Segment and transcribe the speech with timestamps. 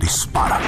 [0.00, 0.58] dispara.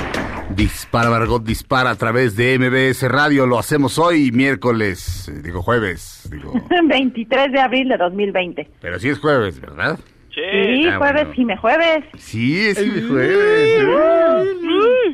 [0.50, 3.46] Dispara, Margot, dispara a través de MBS Radio.
[3.46, 6.52] Lo hacemos hoy, miércoles, eh, digo jueves, digo.
[6.88, 8.70] 23 de abril de 2020.
[8.80, 9.98] Pero sí es jueves, ¿verdad?
[10.34, 11.32] Sí, Ah, jueves, bueno.
[11.34, 12.04] Jime Jueves.
[12.18, 12.76] Sí, es
[13.08, 13.86] jueves.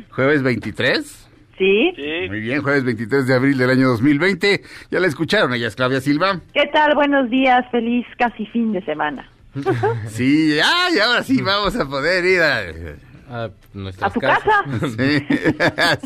[0.09, 1.19] ¿Jueves 23?
[1.57, 1.93] Sí.
[2.27, 4.61] Muy bien, jueves 23 de abril del año 2020.
[4.91, 6.41] Ya la escucharon, ella es Claudia Silva.
[6.53, 6.95] ¿Qué tal?
[6.95, 9.29] Buenos días, feliz casi fin de semana.
[10.07, 12.61] Sí, ay, ahora sí vamos a poder ir a...
[13.33, 14.43] a nuestras ¿A tu casas.
[14.43, 14.87] casa?
[14.87, 15.25] Sí,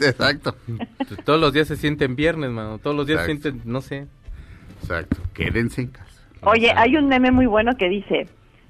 [0.08, 0.56] exacto,
[1.26, 2.78] Todos los días se sienten viernes, mano.
[2.80, 3.50] Todos los días se Exacto.
[3.50, 4.08] sienten, no sé.
[4.82, 5.18] exacto.
[5.34, 6.06] Quédense en casa.
[6.42, 8.28] Oye, hay un meme muy bueno que dice,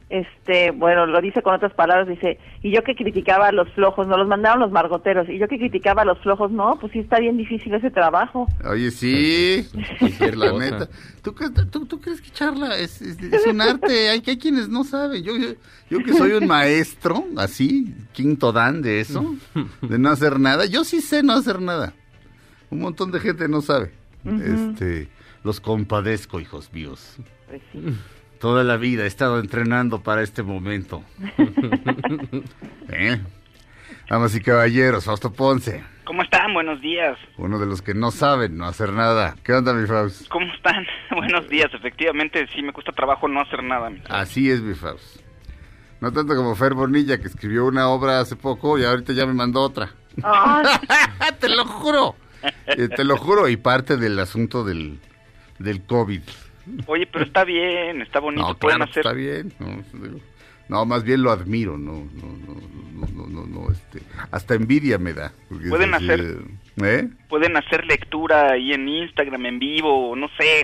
[0.10, 4.08] este, bueno, lo dice con otras palabras, dice, y yo que criticaba a los flojos,
[4.08, 7.00] no los mandaron los margoteros, y yo que criticaba a los flojos, no, pues sí
[7.00, 8.48] está bien difícil ese trabajo.
[8.70, 9.68] Oye, sí,
[10.36, 10.88] la neta.
[11.22, 11.36] ¿Tú,
[11.72, 14.10] tú, tú crees que charla es, es- es un arte?
[14.10, 15.22] Hay, hay quienes no saben.
[15.24, 15.50] Yo, yo,
[15.90, 19.36] yo que soy un maestro, así, quinto dan de eso,
[19.82, 20.66] de no hacer nada.
[20.66, 21.94] Yo sí sé no hacer nada.
[22.70, 23.92] Un montón de gente no sabe.
[24.26, 25.10] Este,
[25.44, 27.18] los compadezco, hijos míos.
[27.50, 27.80] Pues sí.
[28.40, 31.04] Toda la vida he estado entrenando para este momento.
[32.90, 33.20] ¿Eh?
[34.10, 36.54] Damas y caballeros, Fausto Ponce, ¿Cómo están?
[36.54, 37.18] Buenos días.
[37.38, 39.36] uno de los que no saben no hacer nada.
[39.44, 40.30] ¿Qué onda, mi Faust?
[40.30, 40.86] ¿Cómo están?
[41.12, 41.68] Buenos días.
[41.74, 43.90] Efectivamente, sí me cuesta trabajo no hacer nada.
[43.90, 45.20] mi- Así es, mi Faust.
[46.00, 49.34] No tanto como Fer Bonilla, que escribió una obra hace poco y ahorita ya me
[49.34, 49.90] mandó otra.
[50.24, 50.66] Ay,
[51.42, 52.16] te lo juro.
[52.68, 53.50] Eh, te lo juro.
[53.50, 55.00] Y parte del asunto del,
[55.60, 56.22] del COVID.
[56.88, 58.48] Oye, pero está bien, está bonito.
[58.48, 59.02] No, Pueden claro, hacer.
[59.06, 59.54] está bien.
[59.60, 60.20] No, digo,
[60.70, 61.78] no, más bien lo admiro.
[61.78, 62.56] No, no, no,
[62.94, 64.02] no, no, no, no, este,
[64.32, 65.32] hasta envidia me da.
[65.70, 66.38] Pueden así hacer-
[66.84, 67.08] ¿Eh?
[67.30, 70.64] Pueden hacer lectura ahí en Instagram en vivo, no sé.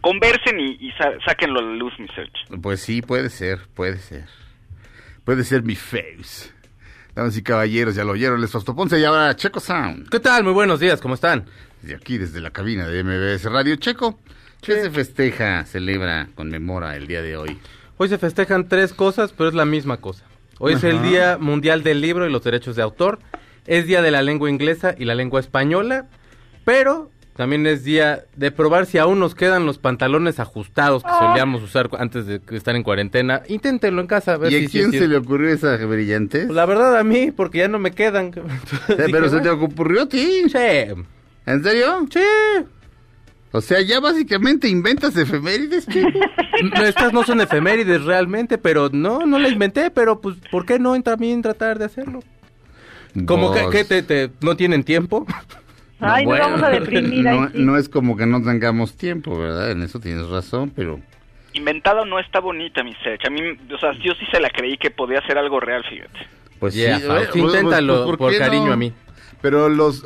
[0.00, 2.60] Conversen y, y sa- sáquenlo a la luz, mi search.
[2.62, 4.26] Pues sí, puede ser, puede ser.
[5.24, 6.50] Puede ser mi face.
[7.14, 10.08] Damas y caballeros, ya lo oyeron, les Fausto Ponce y ahora Checo Sound.
[10.08, 10.44] ¿Qué tal?
[10.44, 11.46] Muy buenos días, ¿cómo están?
[11.82, 14.20] De aquí, desde la cabina de MBS Radio Checo.
[14.62, 17.58] ¿Qué se festeja, celebra, conmemora el día de hoy?
[17.96, 20.24] Hoy se festejan tres cosas, pero es la misma cosa.
[20.58, 23.20] Hoy es el Día Mundial del Libro y los Derechos de Autor.
[23.66, 26.06] Es Día de la Lengua Inglesa y la Lengua Española.
[26.64, 31.62] Pero también es día de probar si aún nos quedan los pantalones ajustados que solíamos
[31.62, 33.42] usar antes de estar en cuarentena.
[33.46, 34.32] Inténtenlo en casa.
[34.32, 36.46] A ver ¿Y a si quién se le ocurrió esa brillante?
[36.46, 38.32] Pues la verdad a mí, porque ya no me quedan.
[38.88, 40.42] Eh, Pero se te ocurrió a ti.
[40.50, 40.58] Sí,
[41.46, 42.06] ¿En serio?
[42.10, 42.20] sí.
[43.52, 45.86] O sea, ya básicamente inventas efemérides.
[46.60, 50.80] No, Estas no son efemérides realmente, pero no, no la inventé, pero pues, ¿por qué
[50.80, 52.18] no en- también tratar de hacerlo?
[53.26, 55.24] Como que, que te, te- no tienen tiempo.
[56.00, 57.52] ay, bueno, nos vamos a deprimir ahí No, sí.
[57.58, 59.70] no es como que no tengamos tiempo, ¿verdad?
[59.70, 61.00] En eso tienes razón, pero...
[61.52, 63.24] Inventado no está bonita, mi search.
[63.26, 63.40] A mí,
[63.72, 66.26] o sea, yo sí se la creí que podía ser algo real, fíjate.
[66.58, 68.72] Pues Yeah, sí, eh, pues, inténtalo pues, por cariño no?
[68.72, 68.92] a mí.
[69.40, 70.02] Pero los...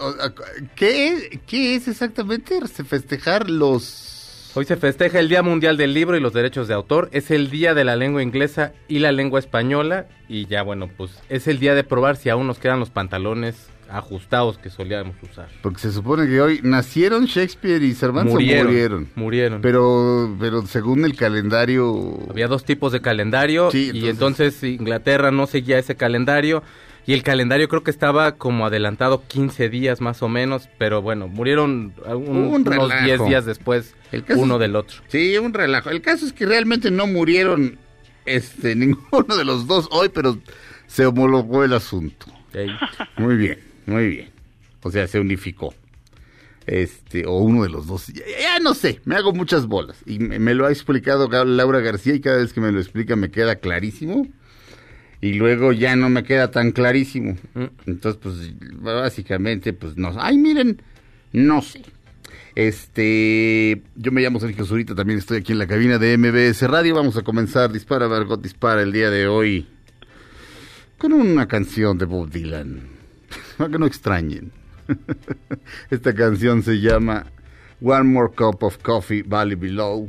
[0.75, 4.51] ¿Qué, ¿Qué es exactamente festejar los...
[4.55, 7.09] Hoy se festeja el Día Mundial del Libro y los Derechos de Autor.
[7.13, 10.07] Es el Día de la Lengua Inglesa y la Lengua Española.
[10.29, 13.69] Y ya, bueno, pues es el día de probar si aún nos quedan los pantalones
[13.89, 15.49] ajustados que solíamos usar.
[15.63, 18.67] Porque se supone que hoy nacieron Shakespeare y Cervantes o Murieron.
[18.67, 19.09] murieron.
[19.15, 19.63] Murieron.
[19.63, 22.19] Pero, pero según el calendario...
[22.29, 26.63] Había dos tipos de calendario Sí, y entonces- entonces Inglaterra no seguía ese calendario
[27.07, 31.29] y el calendario creo que estaba como adelantado 15 días más o menos, pero bueno,
[31.29, 33.05] murieron un- un unos relajo.
[33.05, 34.99] 10 días después El uno es- del otro.
[35.09, 35.91] Sí, un relajo.
[35.91, 37.79] El caso es que realmente no murieron
[38.25, 40.39] este ninguno de los dos hoy, pero
[40.87, 42.27] se homologó el asunto.
[43.17, 44.31] Muy bien, muy bien.
[44.83, 45.75] O sea, se unificó.
[46.67, 48.07] Este, o uno de los dos.
[48.09, 49.97] Ya, ya no sé, me hago muchas bolas.
[50.07, 53.17] Y me, me lo ha explicado Laura García y cada vez que me lo explica
[53.17, 54.29] me queda clarísimo.
[55.23, 57.37] Y luego ya no me queda tan clarísimo.
[57.55, 57.65] Mm.
[57.87, 60.13] Entonces, pues, básicamente, pues no.
[60.19, 60.83] Ay, miren,
[61.33, 61.81] no sé.
[62.57, 66.97] Este, yo me llamo Sergio Zurita, también estoy aquí en la cabina de MBS Radio.
[66.97, 69.69] Vamos a comenzar Dispara, Margot Dispara el día de hoy.
[70.99, 72.81] con una canción de Bob Dylan,
[73.57, 74.51] para que no extrañen.
[75.91, 77.27] Esta canción se llama
[77.81, 80.09] One More Cup of Coffee Valley Below,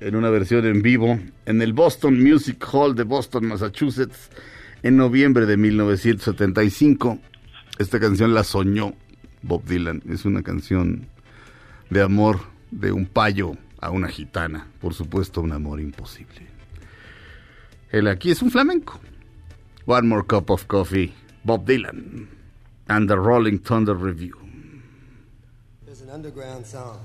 [0.00, 4.30] en una versión en vivo en el Boston Music Hall de Boston, Massachusetts,
[4.82, 7.18] en noviembre de 1975.
[7.78, 8.94] Esta canción la soñó
[9.42, 10.02] Bob Dylan.
[10.08, 11.06] Es una canción
[11.90, 14.66] de amor de un payo a una gitana.
[14.80, 16.46] Por supuesto, un amor imposible.
[17.90, 19.00] El aquí es un flamenco.
[19.86, 21.12] One More Cup of Coffee,
[21.42, 22.28] Bob Dylan,
[22.88, 24.36] and the Rolling Thunder Review.
[25.84, 27.00] There's an underground song.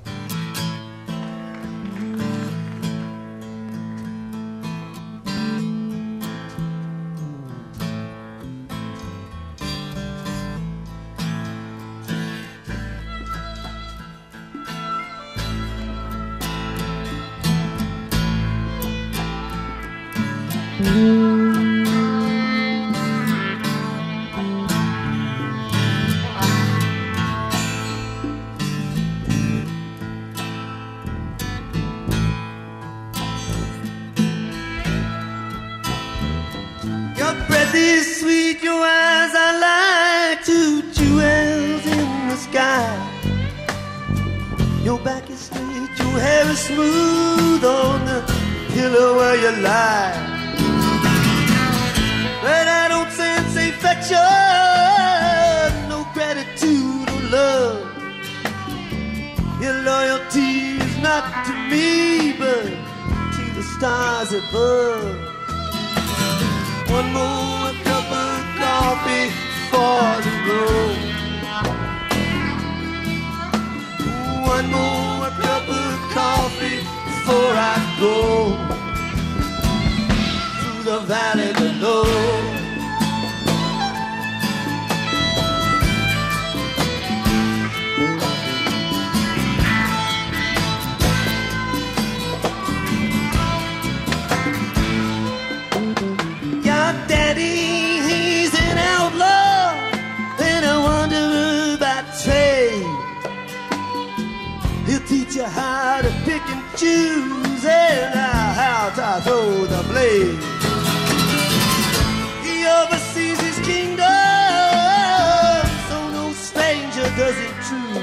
[117.67, 118.01] True.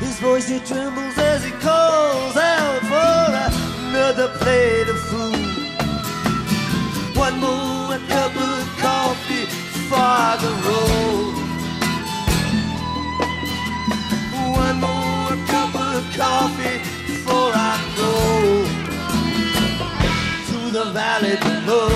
[0.00, 3.22] His voice it trembles as he calls out for
[3.88, 5.50] another plate of food.
[7.16, 9.46] One more cup of coffee
[9.90, 11.34] for the road.
[14.64, 18.14] One more cup of coffee before I go
[20.50, 21.90] to the valley below.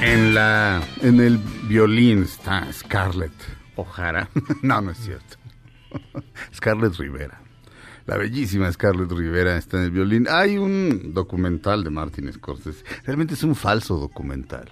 [0.00, 1.38] En la en el
[1.68, 3.32] violín está Scarlett
[3.76, 4.28] O'Hara.
[4.62, 5.36] no, no es cierto.
[6.54, 7.40] Scarlett Rivera.
[8.06, 10.26] La bellísima Scarlett Rivera está en el violín.
[10.28, 12.84] Hay un documental de Martin Scorsese.
[13.04, 14.70] Realmente es un falso documental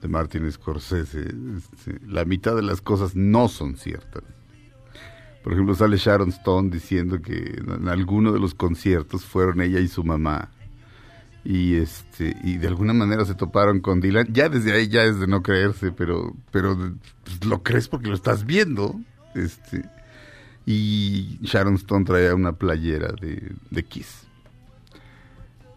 [0.00, 1.20] de Martin Scorsese.
[1.56, 4.22] Este, La mitad de las cosas no son ciertas.
[5.42, 9.88] Por ejemplo, sale Sharon Stone diciendo que en alguno de los conciertos fueron ella y
[9.88, 10.50] su mamá.
[11.48, 14.26] Y este y de alguna manera se toparon con Dylan.
[14.32, 16.76] Ya desde ahí ya es de no creerse, pero pero
[17.22, 18.98] pues, lo crees porque lo estás viendo.
[19.32, 19.88] Este
[20.66, 24.26] y Sharon Stone traía una playera de, Kiss.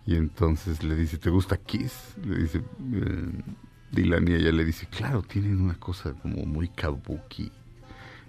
[0.07, 2.15] Y entonces le dice, ¿te gusta Kiss?
[2.25, 3.43] Le dice eh,
[3.91, 7.51] Dylan y ella le dice, claro, tienen una cosa como muy kabuki.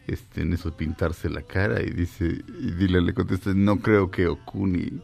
[0.06, 4.10] Este, en eso de pintarse la cara y dice y Dylan le contesta no creo
[4.10, 5.00] que Okuni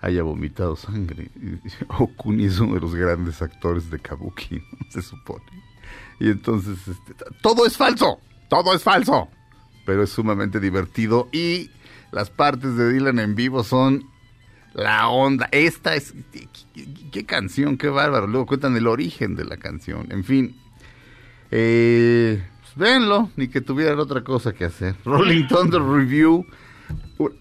[0.00, 1.30] haya vomitado sangre
[1.98, 4.60] Okuni es uno de los grandes actores de kabuki
[4.90, 5.44] se supone
[6.20, 9.28] y entonces este, todo es falso todo es falso
[9.84, 11.70] pero es sumamente divertido y
[12.12, 14.04] las partes de Dylan en vivo son
[14.74, 15.48] la onda.
[15.52, 16.12] Esta es.
[16.32, 17.78] ¿Qué, qué- qué canción?
[17.78, 18.26] Qué bárbaro.
[18.26, 20.06] Luego cuentan el origen de la canción.
[20.10, 20.54] En fin.
[21.50, 24.94] Eh, pues véanlo, ni que tuvieran otra cosa que hacer.
[25.04, 26.46] Rolling Thunder Review.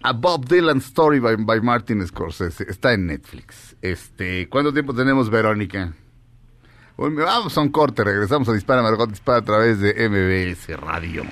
[0.03, 2.65] A Bob Dylan Story by, by Martin Scorsese.
[2.69, 3.75] Está en Netflix.
[3.81, 5.93] Este, ¿Cuánto tiempo tenemos, Verónica?
[6.97, 11.23] Vamos a un corte, regresamos a Dispara Margot Dispara a través de MBS Radio.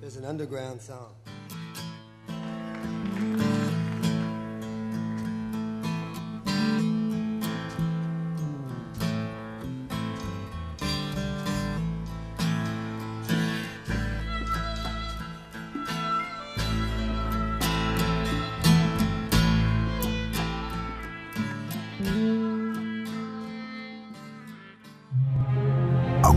[0.00, 0.80] There's an underground.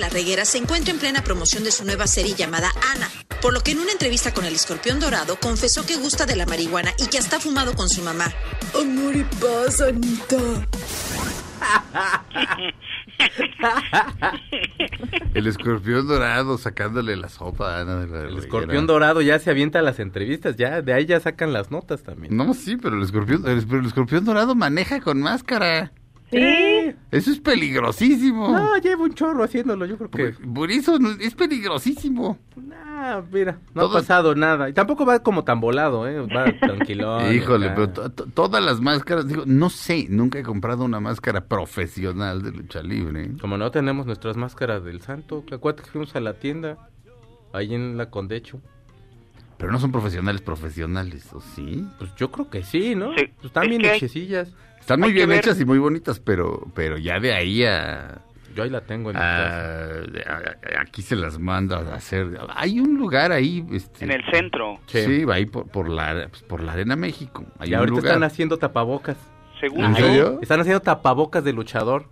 [0.00, 3.08] la Reguera se encuentra en plena promoción de su nueva serie llamada Ana,
[3.42, 6.46] por lo que en una entrevista con el escorpión dorado confesó que gusta de la
[6.46, 8.32] marihuana y que hasta ha fumado con su mamá.
[8.74, 10.36] Amor y paz, Anita.
[15.34, 18.40] El escorpión dorado sacándole la sopa a Ana de la El Reguera.
[18.40, 22.02] escorpión dorado ya se avienta a las entrevistas, ya de ahí ya sacan las notas
[22.02, 22.36] también.
[22.36, 25.92] No, sí, pero el escorpión, el, pero el escorpión dorado maneja con máscara.
[26.30, 26.38] Sí.
[27.10, 28.48] Eso es peligrosísimo.
[28.50, 30.32] No, llevo un chorro haciéndolo, yo creo que...
[30.38, 32.38] Por, por eso es peligrosísimo.
[32.72, 34.68] Ah, mira, no Todo- ha pasado nada.
[34.68, 36.20] Y tampoco va como tan volado, ¿eh?
[36.20, 37.34] Va tranquilón.
[37.34, 37.74] Híjole, acá.
[37.74, 42.42] pero to- to- todas las máscaras, digo, no sé, nunca he comprado una máscara profesional
[42.42, 43.30] de lucha libre.
[43.40, 46.88] Como no tenemos nuestras máscaras del santo, acuérdate que fuimos a la tienda,
[47.52, 48.60] ahí en la Condecho.
[49.56, 51.86] Pero no son profesionales profesionales, ¿o sí?
[51.98, 53.10] Pues yo creo que sí, ¿no?
[53.14, 54.52] Sí, Pues están es bien que hay- hechecillas.
[54.80, 58.18] Están muy bien ver- hechas y muy bonitas, pero, pero ya de ahí a,
[58.54, 60.02] Yo ahí la tengo en mi casa.
[60.80, 62.26] aquí se las manda a hacer.
[62.48, 65.02] Hay un lugar ahí, este, En el centro, Sí.
[65.02, 67.44] sí, ahí por, por la, pues, por la arena México.
[67.58, 68.06] Hay Y un ahorita lugar.
[68.12, 69.16] están haciendo tapabocas.
[69.60, 70.38] según ¿En serio?
[70.42, 72.06] Están haciendo tapabocas de luchador.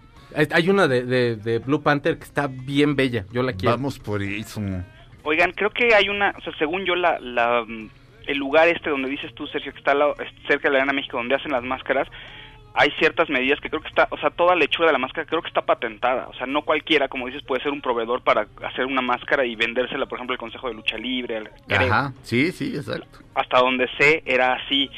[0.53, 3.25] Hay- una de, de- de Blue Panther que está bien bella.
[3.33, 3.75] Yo la quiero.
[3.75, 4.61] Vamos por eso.
[5.25, 7.65] Oigan, creo que hay una, o sea, según yo, la, la,
[8.27, 9.95] el lugar este donde dices tú, Sergio, que está
[10.47, 12.07] cerca de la Arena México, donde hacen las máscaras,
[12.79, 15.27] hay ciertas medidas que creo que está, o sea, toda la hechura de la máscara
[15.27, 16.29] creo que está patentada.
[16.29, 19.57] O sea, no cualquiera, como dices, puede ser un proveedor para hacer una máscara y
[19.57, 21.51] vendérsela, por ejemplo, al Consejo de Lucha Libre, al-.
[21.69, 23.19] Ajá, sí, sí, exacto.
[23.35, 24.89] hasta donde sé era así.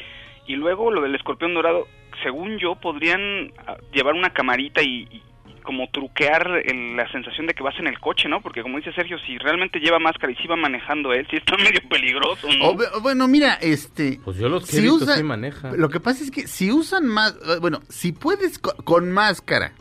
[0.45, 1.87] Y luego lo del escorpión dorado,
[2.21, 5.23] según yo, podrían ah, llevar una camarita y, y
[5.61, 8.41] como truquear el- la sensación de que vas en el coche, ¿no?
[8.41, 11.55] Porque como dice Sergio, si realmente lleva máscara y si va manejando él, sí está
[11.57, 12.69] medio peligroso, ¿no?
[12.69, 14.19] O bueno, mira, este...
[14.23, 15.71] Pues yo los que he si visto usa- sí maneja.
[15.73, 19.73] Lo que pasa es que si usan más, eh, bueno, si puedes co- con máscara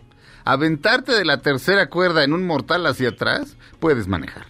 [0.44, 4.46] aventarte de la tercera cuerda en un mortal hacia atrás, puedes manejar.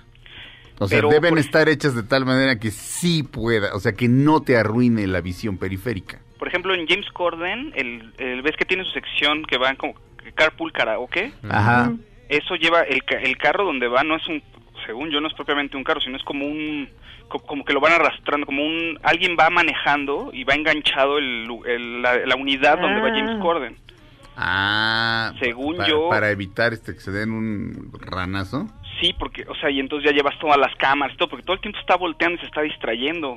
[0.78, 4.08] O sea, Pero, deben estar hechas de tal manera que sí pueda, o sea, que
[4.08, 6.20] no te arruine la visión periférica.
[6.38, 9.92] Por ejemplo, en James Corden, el, el- ves que tiene su sección que van como
[10.34, 11.92] carpool karaoke, Ajá.
[12.28, 14.42] eso lleva el, ca- el carro donde va no es un
[14.86, 16.88] según yo no es propiamente un carro sino es como un
[17.28, 21.46] co- como que lo van arrastrando como un alguien va manejando y va enganchado el,
[22.02, 23.12] la, la unidad donde va Ah.
[23.14, 23.76] James Corden
[24.42, 28.66] Ah, Según yo- Para evitar este que se den un ranazo.
[29.00, 31.54] sí porque o sea y entonces ya llevas todas las cámaras y todo porque todo
[31.54, 33.32] el tiempo está volteando y se está distrayendo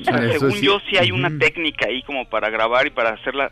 [0.00, 0.66] O sea, según sí.
[0.66, 3.50] yo sí hay una técnica ahí como para grabar y para hacerla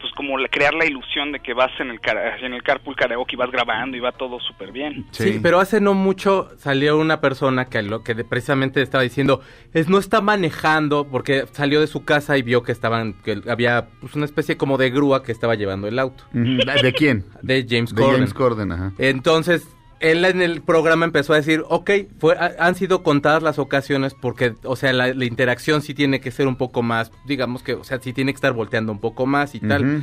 [0.00, 2.96] pues como la- crear la ilusión de que vas en el cara- en el carpool
[2.96, 5.38] karaoke y vas grabando y va todo súper bien Sí.
[5.42, 9.40] pero hace no mucho salió una persona que lo que de- precisamente estaba diciendo
[9.72, 13.88] es no está manejando porque salió de su casa y vio que estaban que había
[14.00, 16.24] pues, una especie como de grúa que estaba llevando el auto.
[16.32, 17.24] ¿De quién?
[17.42, 18.16] de James De Corden.
[18.16, 18.92] James Corden, ajá.
[18.98, 19.66] Entonces
[20.00, 24.14] él en el programa empezó a decir, ok, fue, ha- han sido contadas las ocasiones
[24.20, 27.74] porque, o sea, la, la interacción sí tiene que ser un poco más, digamos que,
[27.74, 30.02] o sea, sí tiene que estar volteando un poco más y tal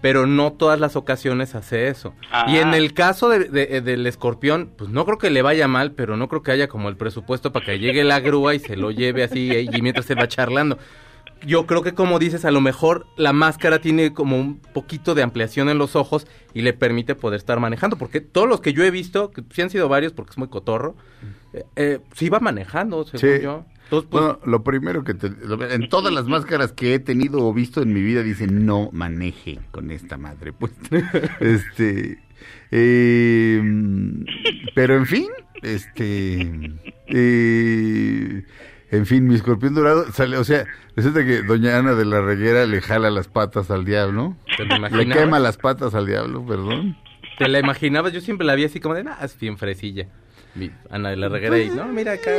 [0.00, 2.12] pero no todas las ocasiones hace eso.
[2.30, 2.44] Ah.
[2.46, 5.92] Y en el caso de- de- del escorpión, pues no creo que le vaya mal,
[5.92, 8.76] pero no creo que haya como el presupuesto para que llegue la grúa y se
[8.76, 10.76] lo lleve así eh, y mientras se va charlando.
[11.46, 15.22] Yo creo que como dices, a lo mejor la máscara tiene como un poquito de
[15.22, 18.82] ampliación en los ojos y le permite poder estar manejando, porque todos los que yo
[18.84, 20.96] he visto, que sí han sido varios porque es muy cotorro,
[21.52, 23.42] eh, eh, sí va manejando, según Sí.
[23.42, 23.64] yo.
[23.84, 27.46] Entonces, pues, Bueno, lo primero que te- lo- en todas las máscaras que he tenido
[27.46, 30.72] o visto en mi vida dicen no maneje con esta madre pues
[31.40, 32.18] este
[32.70, 33.62] eh,
[34.74, 35.28] pero en fin
[35.62, 36.48] este
[37.08, 38.42] eh,
[38.90, 42.66] en fin mi escorpión dorado sale o sea resulta que doña Ana de la Reguera
[42.66, 46.96] le jala las patas al diablo ¿te lo le quema las patas al diablo perdón
[47.38, 48.12] ¿Te la imaginabas?
[48.12, 50.06] Yo siempre la vi así como de, ah, es bien fresilla.
[50.54, 52.30] Mi Ana de la Reguera y, no, mira acá,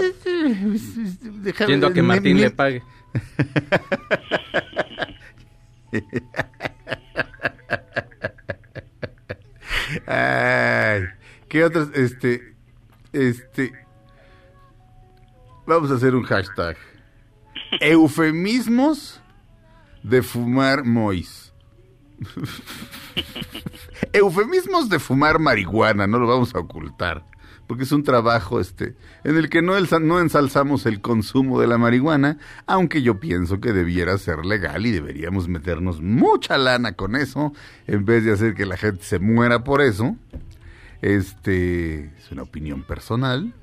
[1.41, 2.81] Déjame- yendo a que Martín le pague.
[10.07, 11.03] Ay,
[11.47, 11.89] ¿qué otros?
[11.93, 12.55] Este,
[13.13, 13.71] este,
[15.65, 16.77] vamos a hacer un hashtag.
[17.79, 19.21] Eufemismos
[20.03, 21.53] de fumar mois.
[24.13, 27.23] Eufemismos de fumar marihuana, no lo vamos a ocultar.
[27.67, 31.79] porque es un trabajo este en el que no, no ensalzamos el consumo de la
[31.79, 37.53] marihuana, aunque yo pienso que debiera ser legal y deberíamos meternos mucha lana con eso,
[37.87, 40.15] en vez de hacer que la gente se muera por eso.
[41.01, 43.53] Este es una opinión personal.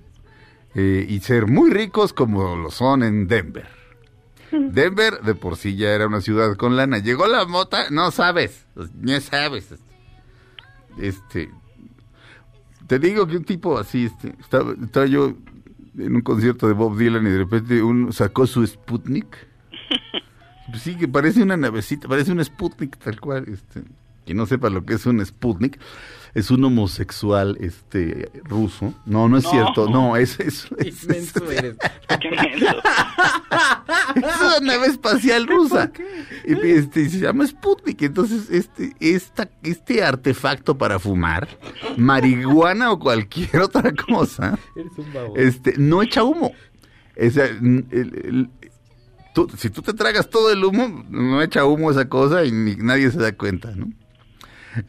[0.74, 3.68] Eh, y ser muy ricos como lo son en Denver.
[4.50, 6.98] Denver de por sí ya era una ciudad con lana.
[6.98, 9.74] Llegó la mota, no sabes, no sabes.
[10.98, 11.50] Este,
[12.86, 15.34] te digo que un tipo así, este, estaba, estaba yo
[15.98, 19.26] en un concierto de Bob Dylan y de repente uno sacó su Sputnik.
[20.70, 23.44] Pues sí, que parece una navecita, parece un Sputnik tal cual.
[23.46, 23.82] Este,
[24.24, 25.78] que no sepa lo que es un Sputnik,
[26.34, 28.94] es un homosexual este ruso.
[29.06, 29.50] No, no es No.
[29.50, 31.76] cierto, no, es, es, es- Inmenso eres.
[34.14, 35.90] Es una nave espacial rusa.
[36.46, 38.02] Y, este, se llama Sputnik.
[38.02, 41.48] Entonces, este, esta, este artefacto para fumar,
[41.96, 45.36] marihuana o cualquier otra cosa, Eres un baboso.
[45.36, 46.52] este, no echa humo.
[47.16, 48.50] O sea, n- el- el-
[49.34, 52.76] tú- si tú te tragas todo el humo, no echa humo esa cosa y ni,
[52.76, 53.90] nadie se da cuenta, ¿no?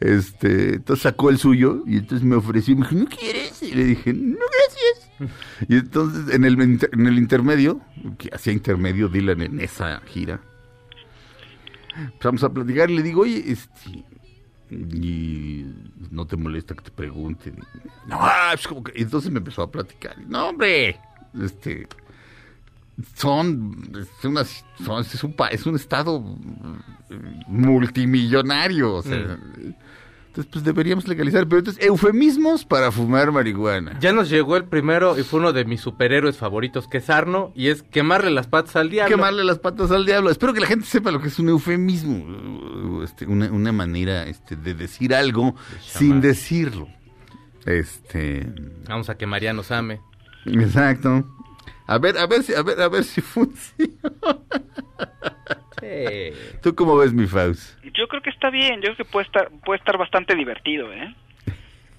[0.00, 3.62] Este, entonces sacó el suyo y entonces me ofreció y me dijo, ¿no quieres?
[3.62, 5.10] Y le dije, no, gracias.
[5.68, 7.80] Y entonces en el, en el intermedio,
[8.18, 10.40] que hacía intermedio Dylan en esa gira,
[11.96, 14.04] empezamos a platicar y le digo, oye, este,
[14.70, 15.66] y
[16.10, 17.52] no te molesta que te pregunte.
[18.06, 18.98] No, ah, pues como que...
[18.98, 20.18] y entonces me empezó a platicar.
[20.26, 20.98] No, hombre,
[21.40, 21.86] este,
[23.14, 28.94] son, es, una- son- es un, es un estado mm, multimillonario.
[28.94, 29.38] O sea,
[30.26, 31.46] Entonces, pues deberíamos legalizar.
[31.46, 33.98] Pero entonces, eufemismos para fumar marihuana.
[34.00, 37.52] Ya nos llegó el primero y fue uno de mis superhéroes favoritos, que es Arno,
[37.54, 39.14] y es quemarle las patas al diablo.
[39.16, 40.30] quemarle las patas al diablo.
[40.30, 44.56] Espero que la gente sepa lo que es un eufemismo, este, una, una manera este,
[44.56, 46.88] de decir algo sin decirlo.
[47.66, 48.46] Este,
[48.88, 50.00] Vamos a que María nos ame.
[50.46, 51.24] exacto.
[51.86, 53.92] A ver, a ver si, a ver, a ver si funciona.
[56.62, 57.78] ¿Tú cómo ves mi Faust?
[57.94, 61.14] Yo creo que está bien, yo creo que puede estar, puede estar bastante divertido, ¿eh?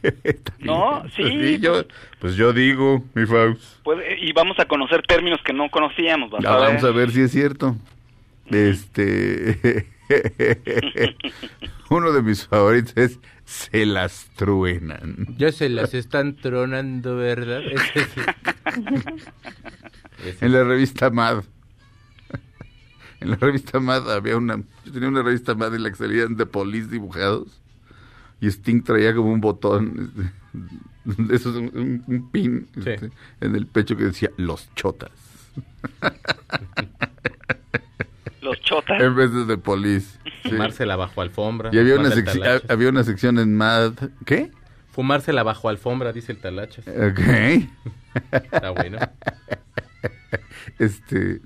[0.59, 1.21] No, sí.
[1.23, 1.83] Pues yo,
[2.19, 3.61] pues yo digo, mi Faust.
[3.83, 6.29] Puede- y vamos a conocer términos que no conocíamos.
[6.31, 6.67] vas Ya a ver.
[6.67, 7.75] vamos a ver si es cierto.
[8.47, 9.87] Este.
[11.89, 15.25] Uno de mis favoritos es Se las truenan.
[15.37, 17.61] Ya se las están tronando, ¿verdad?
[20.41, 21.43] En la revista Mad.
[23.21, 24.57] En la revista Mad había una.
[24.85, 27.61] Yo tenía una revista Mad en la que salían de polis dibujados.
[28.41, 30.11] Y Sting traía como un botón.
[31.15, 32.89] este, Eso es un, un- un pin Sí.
[32.89, 33.11] este,
[33.41, 35.11] en el pecho que decía Los Chotas.
[38.41, 39.01] Los chotas.
[39.01, 40.19] En vez de The Police.
[40.43, 40.49] Sí.
[40.49, 41.69] Fumársela bajo alfombra.
[41.73, 42.09] Y había una,
[42.69, 43.93] había una sección en Mad.
[44.25, 44.51] ¿Qué?
[44.91, 46.85] Fumársela bajo alfombra, dice el talachas.
[46.87, 47.19] Ok.
[48.31, 48.99] Está bueno.
[50.79, 51.41] Este.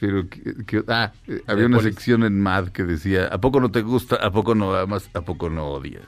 [0.00, 3.60] Pero, que- que- ah, eh, había De una sección en Mad que decía: ¿A poco
[3.60, 4.16] no te gusta?
[4.16, 5.10] ¿A poco no amas?
[5.14, 6.06] ¿A poco no odias?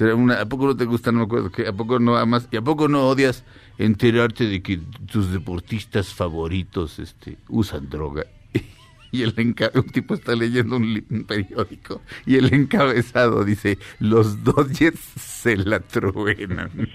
[0.00, 1.12] Una, ¿A poco no te gusta?
[1.12, 1.50] No me acuerdo.
[1.52, 1.66] ¿qué?
[1.66, 2.48] ¿A poco no amas?
[2.50, 3.44] ¿Y a poco no odias
[3.76, 4.78] enterarte de que
[5.12, 8.24] tus deportistas favoritos este, usan droga?
[9.12, 9.34] Y el
[9.74, 16.70] un tipo está leyendo un periódico y el encabezado dice, los Dodgers se la truenan.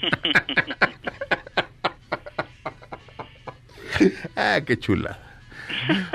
[4.35, 5.19] ah, qué chula.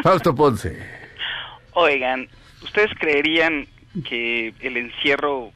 [0.03, 0.77] Fausto Ponce.
[1.73, 2.29] Oigan,
[2.63, 3.67] ¿ustedes creerían
[4.09, 5.53] que el encierro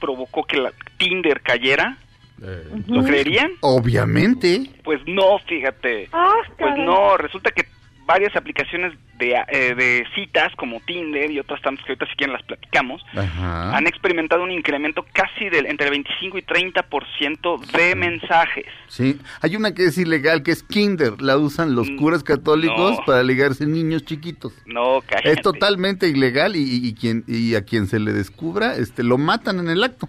[0.00, 1.98] provocó que la Tinder cayera?
[2.42, 3.52] Eh, ¿Lo creerían?
[3.60, 4.70] Obviamente.
[4.84, 6.08] Pues no, fíjate.
[6.12, 7.66] Ah, Pues no, resulta que
[8.06, 12.32] varias aplicaciones de, eh, de citas como Tinder y otras tantas que ahorita si quieren
[12.34, 13.76] las platicamos, Ajá.
[13.76, 18.66] han experimentado un incremento casi del entre 25 y 30% de mensajes.
[18.88, 21.20] Sí, hay una que es ilegal, que es Kinder.
[21.20, 23.04] La usan los Mm, curas católicos no.
[23.04, 24.52] para ligarse niños chiquitos.
[24.66, 25.32] No, cállate.
[25.32, 29.18] Es totalmente ilegal y, y- y quien, y a quien se le descubra, este, lo
[29.18, 30.08] matan en el acto.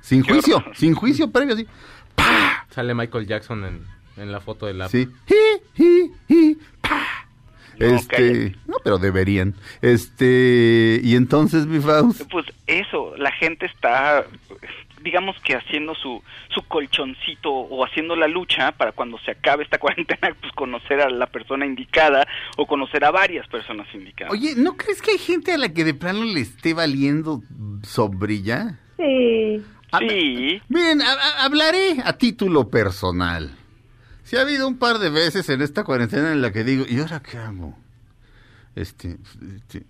[0.00, 0.76] Sin Qué juicio, horror.
[0.76, 1.66] sin juicio previo, así.
[2.70, 4.88] Sale Michael Jackson en, en la foto de la...
[4.88, 5.08] Sí.
[5.26, 5.34] Ji,
[5.76, 7.23] ji, ji, pa.
[7.78, 8.56] No, este, cállate.
[8.66, 9.54] no, pero deberían.
[9.82, 12.22] Este, y entonces, mi Faust.
[12.30, 14.24] Pues eso, la gente está,
[15.02, 16.22] digamos que haciendo su,
[16.54, 21.10] su colchoncito o haciendo la lucha para cuando se acabe esta cuarentena, pues conocer a
[21.10, 24.32] la persona indicada o conocer a varias personas indicadas.
[24.32, 27.42] Oye, ¿no crees que hay gente a la que de plano le esté valiendo
[27.82, 28.78] sombrilla?
[28.96, 29.62] Sí.
[29.92, 33.56] A- Sí, Miren, a- a- hablaré a título personal.
[34.34, 36.98] Si ha habido un par de veces en esta cuarentena en la que digo, ¿y
[36.98, 37.78] ahora qué hago?
[38.74, 39.16] Este,
[39.58, 39.86] este,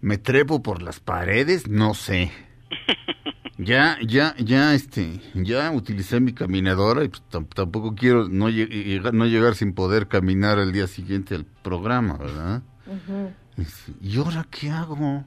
[0.00, 1.68] ¿me trepo por las paredes?
[1.68, 2.32] No sé.
[3.58, 8.66] Ya, ya, ya, este, ya utilicé mi caminadora y pues, tam- tampoco quiero no, lle-
[8.66, 12.62] llegar, no llegar sin poder caminar al día siguiente al programa, ¿verdad?
[13.58, 15.24] Este, ¿Y ahora qué hago?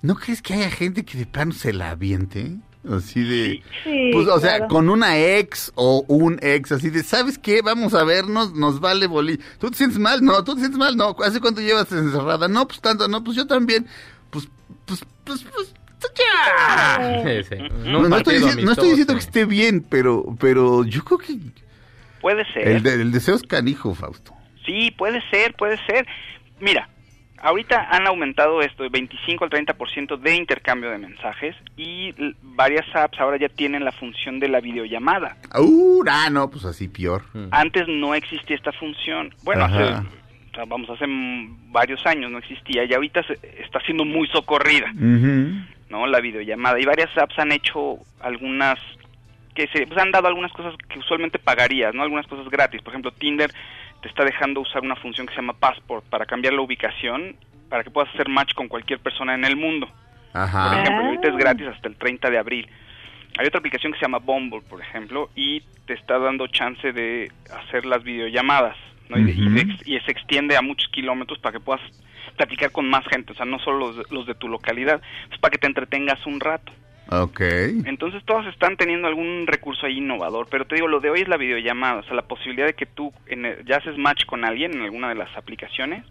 [0.00, 2.56] ¿No crees que haya gente que de plano se la aviente?
[2.90, 3.62] Así de...
[3.84, 7.62] Sí, Pues, o sea, con una ex o un ex, así de, ¿sabes qué?
[7.62, 9.38] Vamos a vernos, nos vale boli.
[9.60, 10.24] ¿Tú te sientes mal?
[10.24, 10.96] No, ¿tú te sientes mal?
[10.96, 12.48] No, ¿hace cuánto llevas encerrada?
[12.48, 13.86] No, pues tanto, no, pues yo también.
[14.30, 14.48] Pues,
[14.84, 15.74] pues, pues, pues,
[16.16, 17.22] ya.
[17.24, 17.62] Sí, sí.
[17.84, 21.38] No, no estoy, no estoy diciendo que esté bien, pero, pero yo creo que
[22.20, 22.66] Puede ser.
[22.68, 24.32] el, de- el deseo es canijo, Fausto.
[24.66, 26.06] Sí, puede ser, puede ser.
[26.60, 26.88] Mira,
[27.42, 33.20] ahorita han aumentado esto de 25 al 30% de intercambio de mensajes y varias apps
[33.20, 35.36] ahora ya tienen la función de la videollamada.
[35.58, 37.24] Uh, ah, no, pues así peor.
[37.50, 39.34] Antes no existía esta función.
[39.44, 44.04] Bueno, hace, o sea, vamos, hace varios años no existía y ahorita se- está siendo
[44.04, 44.92] muy socorrida.
[44.94, 46.06] ¿no?
[46.06, 46.80] La videollamada.
[46.80, 48.78] Y varias apps han hecho algunas
[49.54, 52.02] que se pues, han dado algunas cosas que usualmente pagarías, ¿no?
[52.02, 52.80] Algunas cosas gratis.
[52.80, 53.50] Por ejemplo, Tinder
[54.02, 57.36] te está dejando usar una función que se llama Passport para cambiar la ubicación
[57.68, 59.88] para que puedas hacer match con cualquier persona en el mundo.
[60.70, 62.68] Por ejemplo, ahorita es gratis hasta el 30 de abril.
[63.38, 67.30] Hay otra aplicación que se llama Bumble, por ejemplo, y te está dando chance de
[67.50, 68.76] hacer las videollamadas,
[69.08, 69.18] ¿no?
[69.18, 71.80] Y, de- y y se extiende a muchos kilómetros para que puedas
[72.36, 75.38] platicar con más gente, o sea, no solo los, de- los de tu localidad, es
[75.38, 76.72] para que te entretengas un rato.
[77.20, 77.40] Ok.
[77.84, 81.28] Entonces todas están teniendo algún recurso ahí innovador, pero te digo, lo de hoy es
[81.28, 84.44] la videollamada, o sea, la posibilidad de que tú en el- ya haces match con
[84.44, 86.04] alguien en alguna de las aplicaciones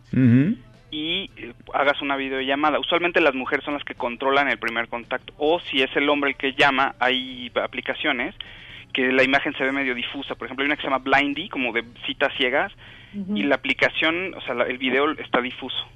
[0.92, 2.78] y eh, hagas una videollamada.
[2.80, 5.34] Usualmente las mujeres son las que controlan el primer contacto.
[5.38, 8.36] O si es el hombre el que llama, hay aplicaciones
[8.94, 10.36] que la imagen se ve medio difusa.
[10.36, 12.74] Por ejemplo, hay una que se llama Blindy, como de citas ciegas,
[13.38, 15.88] y la aplicación, o sea, la- el video está difuso.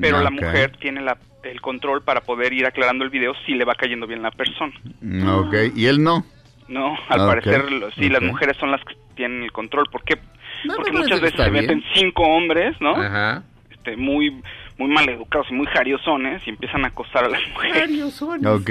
[0.00, 3.64] Pero la mujer tiene la- el control para poder ir aclarando el video si le
[3.64, 4.72] va cayendo bien la persona.
[5.00, 6.24] Mm, Ok, y él no.
[6.68, 9.86] No, al Ok, parecer lo- sí, las mujeres son las que tienen el control.
[9.90, 10.18] ¿Por qué?
[10.64, 11.66] No, Porque muchas veces se bien.
[11.66, 12.96] meten cinco hombres, ¿no?
[12.96, 13.42] Ajá.
[13.70, 14.40] este, muy
[14.82, 18.20] muy mal educados y muy jariosones y empiezan a acosar a las mujeres.
[18.46, 18.70] Ok,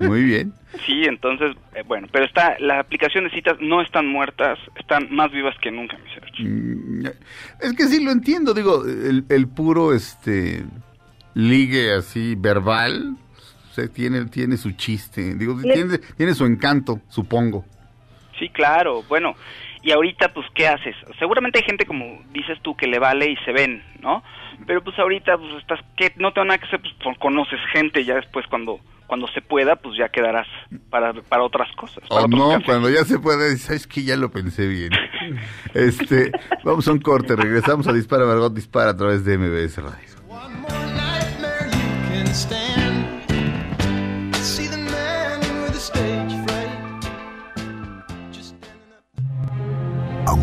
[0.00, 0.52] muy bien.
[0.86, 5.30] Sí, entonces, eh, bueno, pero está la aplicación de citas no están muertas, están más
[5.32, 6.46] vivas que nunca, mi Sergio.
[6.48, 7.06] Mm,
[7.60, 10.64] Es que sí lo entiendo, digo, el, el puro este
[11.34, 13.16] ligue así verbal
[13.72, 17.64] se tiene tiene su chiste, digo, Le- tiene, tiene su encanto, supongo.
[18.38, 19.34] Sí, claro, bueno,
[19.82, 20.94] y ahorita pues ¿qué haces?
[21.18, 24.22] Seguramente hay gente como dices tú que le vale y se ven, ¿no?
[24.66, 27.58] Pero pues ahorita pues estás que no te van a que hacer, pues con- conoces
[27.72, 30.46] gente ya después cuando cuando se pueda pues ya quedarás
[30.90, 32.04] para para otras cosas.
[32.08, 34.90] para O otros no, cuando ya se puede, sabes que ya lo pensé bien.
[35.74, 36.32] Este,
[36.64, 40.08] vamos a un corte, regresamos a Dispara Margot Dispara a través de MBS Radio.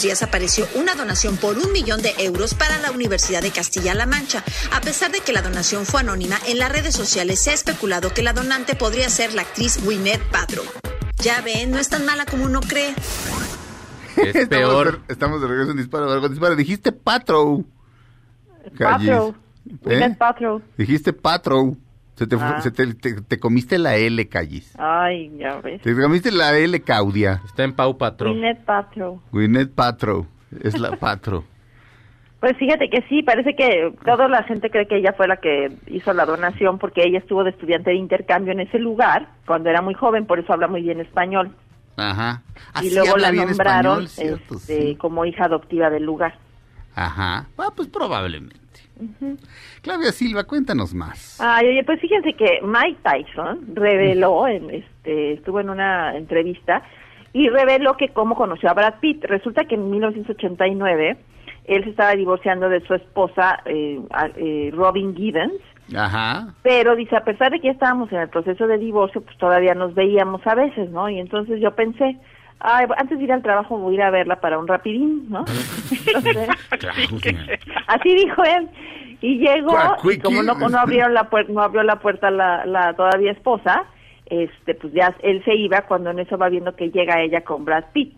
[0.00, 4.42] Días apareció una donación por un millón de euros para la Universidad de Castilla-La Mancha.
[4.72, 8.12] A pesar de que la donación fue anónima, en las redes sociales se ha especulado
[8.14, 10.64] que la donante podría ser la actriz Gwyneth Paltrow.
[11.18, 12.94] Ya ven, no es tan mala como uno cree.
[14.16, 15.06] Es Estamos peor.
[15.06, 16.54] de- Estamos de regreso en Dispara Margot Dispara.
[16.54, 17.64] Dijiste Patrow.
[18.78, 19.34] Patrow.
[19.86, 20.16] ¿Eh?
[20.78, 21.76] Dijiste Patrow.
[22.14, 22.60] Se te, Ah.
[22.60, 24.74] se te, te- te comiste la L, Calles.
[24.78, 25.80] Ay, ya ves.
[25.82, 27.40] Te comiste la L, Caudia.
[27.44, 28.32] Está en Pau Patrón.
[28.34, 29.20] Gwyneth Paltrow.
[29.32, 30.26] Gwyneth Patrow.
[30.62, 31.44] Es la Patro.
[32.40, 35.72] Pues fíjate que sí, parece que toda la gente cree que ella fue la que
[35.86, 39.80] hizo la donación porque ella estuvo de estudiante de intercambio en ese lugar cuando era
[39.80, 41.52] muy joven, por eso habla muy bien español.
[41.96, 42.42] Ajá.
[42.74, 44.54] y Así luego habla la nombraron español, ¿cierto?
[44.56, 44.96] este, Sí.
[44.96, 46.34] como hija adoptiva del lugar.
[46.96, 47.46] Ajá.
[47.58, 48.56] Ah, pues probablemente.
[49.82, 51.40] Claudia Silva, cuéntanos más.
[51.40, 56.82] Ay, oye, pues fíjense que Mike Tyson reveló, en, este, estuvo en una entrevista
[57.32, 59.24] y reveló que cómo conoció a Brad Pitt.
[59.24, 61.16] Resulta que en 1989
[61.64, 64.00] él se estaba divorciando de su esposa eh,
[64.36, 65.60] eh, Robin Gibbons,
[65.96, 66.54] Ajá.
[66.62, 69.74] pero dice, a pesar de que ya estábamos en el proceso de divorcio, pues todavía
[69.74, 71.08] nos veíamos a veces, ¿no?
[71.08, 72.18] Y entonces yo pensé,
[72.62, 75.44] ay, antes de ir al trabajo voy a ir a verla para un rapidín, ¿no?
[76.14, 76.48] Entonces.
[77.86, 78.68] Así dijo él.
[79.20, 79.76] Y llegó,
[80.10, 80.72] y como no, quickie.
[80.72, 83.84] no abrieron la puerta, no abrió la puerta la, la todavía esposa,
[84.26, 87.64] este, pues ya él se iba cuando en eso va viendo que llega ella con
[87.64, 88.16] Brad Pitt.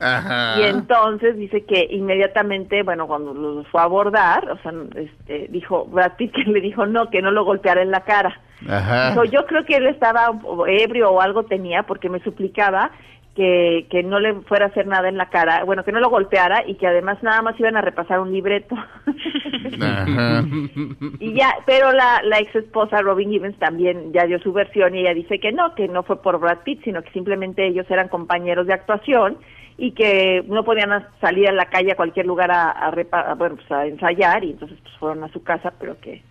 [0.00, 0.60] Ajá.
[0.60, 5.86] Y entonces dice que inmediatamente, bueno, cuando los fue a abordar, o sea, este, dijo
[5.86, 8.40] Brad Pitt que le dijo no, que no lo golpeara en la cara.
[8.68, 9.10] Ajá.
[9.10, 10.30] Dijo, yo creo que él estaba
[10.68, 12.92] ebrio o algo tenía porque me suplicaba
[13.38, 16.10] que, que no le fuera a hacer nada en la cara, bueno, que no lo
[16.10, 18.74] golpeara y que además nada más iban a repasar un libreto.
[19.80, 20.42] Ajá.
[21.20, 25.02] y ya, pero la, la ex esposa Robin Givens también ya dio su versión y
[25.02, 28.08] ella dice que no, que no fue por Brad Pitt, sino que simplemente ellos eran
[28.08, 29.36] compañeros de actuación
[29.76, 33.34] y que no podían salir a la calle a cualquier lugar a, a repa- a,
[33.34, 36.22] bueno, pues a ensayar y entonces pues fueron a su casa, pero que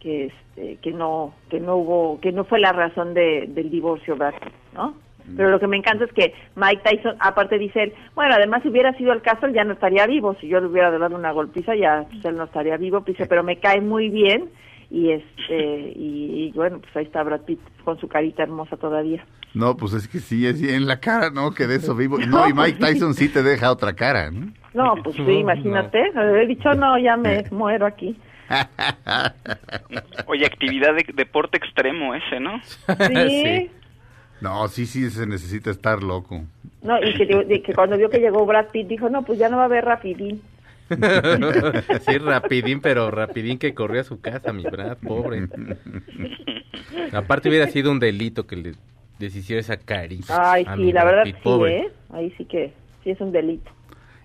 [0.00, 4.16] que este, que no que no hubo que no fue la razón de, del divorcio
[4.16, 4.94] Brad Pitt, ¿no?
[5.36, 8.68] Pero lo que me encanta es que Mike Tyson, aparte dice él, bueno, además si
[8.68, 10.36] hubiera sido el caso, él ya no estaría vivo.
[10.40, 13.00] Si yo le hubiera dado una golpiza, ya pues, él no estaría vivo.
[13.00, 14.50] Dice, pero me cae muy bien
[14.90, 19.24] y este y, y, bueno, pues ahí está Brad Pitt con su carita hermosa todavía.
[19.54, 21.52] No, pues es que sí, es en la cara, ¿no?
[21.52, 22.18] Que de eso vivo.
[22.28, 24.52] No, y Mike Tyson sí te deja otra cara, ¿no?
[24.74, 25.98] No, pues sí, imagínate.
[26.14, 28.14] He dicho, no, ya me muero aquí.
[30.26, 32.60] Oye, actividad de deporte extremo ese, ¿no?
[32.62, 33.70] Sí.
[34.40, 36.44] No, sí, sí, se necesita estar loco.
[36.82, 39.48] No, y que, y que cuando vio que llegó Brad Pitt dijo, no, pues ya
[39.48, 40.42] no va a haber rapidín.
[42.00, 45.48] sí, rapidín, pero rapidín que corrió a su casa, mi Brad, pobre.
[47.12, 48.72] Aparte hubiera sido un delito que le
[49.18, 50.52] deshiciera esa carita.
[50.52, 51.78] Ay, a sí, la verdad Pitt, sí, pobre.
[51.78, 51.92] ¿eh?
[52.12, 52.72] Ahí sí que,
[53.02, 53.70] sí es un delito.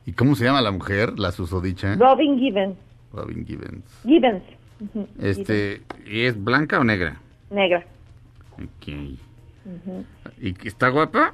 [0.06, 1.96] ¿Y cómo se llama la mujer, la susodicha?
[1.96, 2.78] Robin Givens.
[3.14, 3.86] Robin Givens.
[4.04, 4.44] Givens.
[4.80, 5.40] Ujú, Givens.
[5.40, 7.20] Este, ¿y es blanca o negra?
[7.50, 7.86] Negra.
[8.58, 9.20] Ok.
[9.66, 10.06] Ujú.
[10.40, 11.34] ¿Y que está guapa?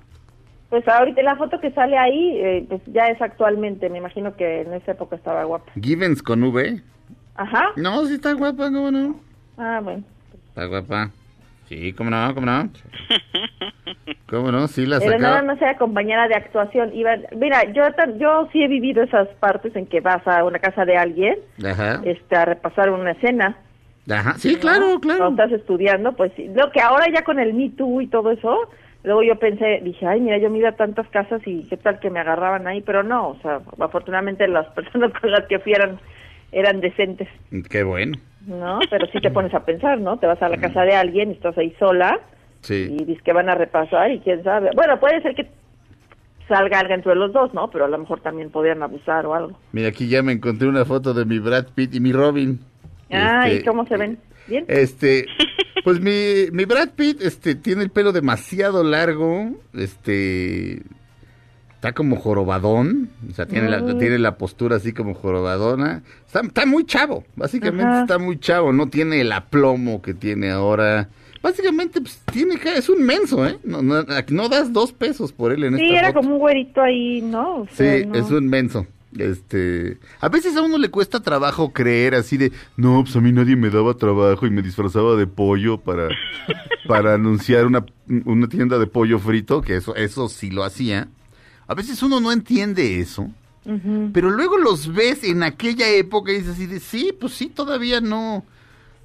[0.70, 3.90] Pues ahorita la foto que sale ahí, eh, pues ya es actualmente.
[3.90, 5.72] Me imagino que en esa época estaba guapa.
[5.82, 6.82] Givens con V.
[7.36, 7.70] Ajá.
[7.78, 9.20] No, sí está guapa, ¿cómo no?
[9.58, 10.04] Ah, bueno.
[10.50, 11.12] Está guapa.
[11.70, 12.34] Sí, ¿cómo no?
[12.34, 12.70] ¿Cómo no?
[14.30, 14.68] ¿Cómo no?
[14.68, 15.54] Sí, la Pero nada sacaba.
[15.54, 16.94] más era compañera de actuación.
[16.94, 17.84] Iba, mira, yo
[18.18, 21.36] yo sí he vivido esas partes en que vas a una casa de alguien
[21.66, 22.02] Ajá.
[22.04, 23.58] este, a repasar una escena.
[24.10, 24.36] Ajá.
[24.38, 25.20] Sí, claro, claro.
[25.26, 26.50] Cuando estás estudiando, pues sí.
[26.56, 28.70] Lo que ahora ya con el Me Too y todo eso,
[29.04, 32.00] luego yo pensé, dije, ay, mira, yo me iba a tantas casas y qué tal
[32.00, 35.74] que me agarraban ahí, pero no, o sea, afortunadamente las personas con las que fui
[35.74, 36.00] eran,
[36.52, 37.28] eran decentes,
[37.70, 38.18] Qué bueno.
[38.46, 38.80] ¿no?
[38.90, 40.18] Pero sí te pones a pensar, ¿no?
[40.20, 42.18] Te vas a la casa de alguien y estás ahí sola
[42.62, 42.88] Sí.
[42.98, 44.70] y dices que van a repasar y quién sabe.
[44.74, 45.48] Bueno, puede ser que
[46.48, 47.70] salga algo entre los dos, ¿no?
[47.70, 49.60] Pero a lo mejor también podrían abusar o algo.
[49.74, 52.60] Mira, aquí ya me encontré una foto de mi Brad Pitt y mi Robin.
[53.12, 54.18] Ah, ¿y Este, cómo se ven?
[54.48, 54.66] ¿Bien?
[54.68, 55.26] Este,
[55.84, 60.82] pues mi, mi Brad Pitt, este, tiene el pelo demasiado largo, este,
[61.76, 63.98] está como jorobadón, o sea, tiene, la, Mm.
[64.00, 68.02] tiene la postura así como jorobadona, está, está muy chavo, básicamente Ajá.
[68.02, 71.10] está muy chavo, no tiene el aplomo que tiene ahora,
[71.44, 73.58] básicamente, pues, tiene, es un menso, ¿eh?
[73.64, 76.20] No, no, no das dos pesos por él en Sí, esta era foto.
[76.22, 77.58] como un güerito ahí, ¿no?
[77.62, 78.16] O sea, Sí, no.
[78.16, 78.88] es un menso.
[79.26, 83.32] Este, a veces a uno le cuesta trabajo creer así de, no, pues a mí
[83.32, 86.10] nadie me daba trabajo y me disfrazaba de pollo para,
[86.88, 87.86] para anunciar una,
[88.26, 91.08] una tienda de pollo frito, que eso, eso sí lo hacía.
[91.68, 93.30] A veces uno no entiende eso,
[94.14, 98.00] pero luego los ves en aquella época y dices así de, sí, pues sí, todavía
[98.00, 98.46] no,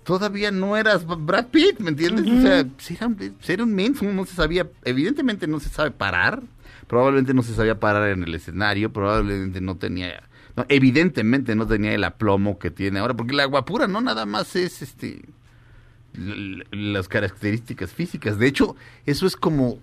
[0.05, 2.27] todavía no eras Brad Pitt, ¿me entiendes?
[2.29, 6.43] O sea, era, un- era un menso, no se sabía, evidentemente no se sabe parar,
[6.93, 10.25] probablemente no se sabía parar en el escenario, probablemente no tenía,
[10.57, 14.55] no, evidentemente no tenía el aplomo que tiene ahora, porque la guapura no nada más
[14.57, 15.23] es este
[16.71, 18.77] las características físicas, de hecho,
[19.07, 19.79] eso es como,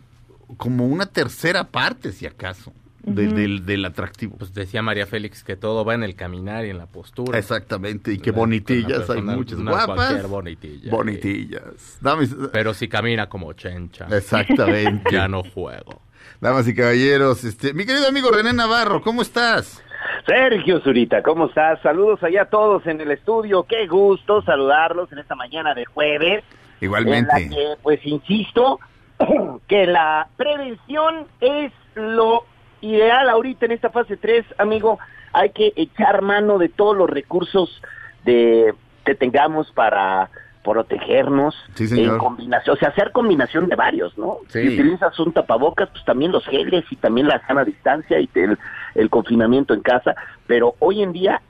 [0.57, 4.37] como una tercera parte, si acaso, de- del, del atractivo.
[4.37, 7.39] Pues decía María Félix que todo va en el caminar y en la postura.
[7.39, 9.95] Exactamente, y que La- bonitillas, hay muchas guapas.
[9.95, 10.91] cualquier bonitilla.
[10.91, 11.97] Bonitillas.
[12.01, 14.05] Damas, Pero si camina como chencha.
[14.15, 15.09] exactamente.
[15.11, 16.03] Ya no juego.
[16.41, 19.83] Damas y caballeros, este, mi querido amigo René Navarro, ¿cómo estás?
[20.25, 21.81] Sergio Zurita, ¿cómo estás?
[21.81, 23.63] Saludos allá a todos en el estudio.
[23.63, 26.45] Qué gusto saludarlos en esta mañana de jueves.
[26.79, 27.35] Igualmente.
[27.35, 28.79] En la que, pues, insisto,
[29.67, 32.45] que la prevención es lo
[32.79, 34.97] ideal ahorita en esta fase 3, amigo.
[35.33, 37.81] Hay que echar mano de todos los recursos
[38.23, 38.73] de
[39.03, 40.29] que tengamos para
[40.63, 42.13] protegernos Sí, señor.
[42.13, 44.37] en combinación, o sea, hacer combinación de varios, ¿no?
[44.47, 44.61] Sí.
[44.61, 48.57] Si utilizas un tapabocas, pues también los geles y también la sana distancia y el,
[48.95, 50.15] el confinamiento en casa,
[50.47, 51.41] pero hoy en día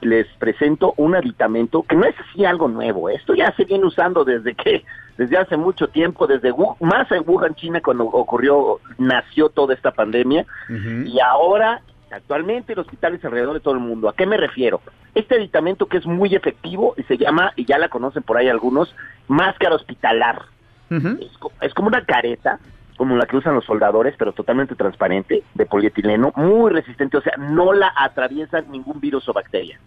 [0.00, 4.24] les presento un aditamento que no es así algo nuevo, esto ya se viene usando
[4.24, 4.84] desde que,
[5.18, 9.90] desde hace mucho tiempo, desde Wu- más en Wuhan, China, cuando ocurrió, nació toda esta
[9.90, 14.08] pandemia, y ahora actualmente en hospitales alrededor de todo el mundo.
[14.08, 14.80] ¿A qué me refiero?
[15.14, 18.48] Este aditamento que es muy efectivo y se llama, y ya la conocen por ahí
[18.48, 18.94] algunos,
[19.28, 20.42] máscara hospitalar.
[20.90, 22.58] es, co- es como una careta,
[22.96, 27.34] como la que usan los soldadores, pero totalmente transparente, de polietileno, muy resistente, o sea,
[27.38, 29.78] no la atraviesa ningún virus o bacteria.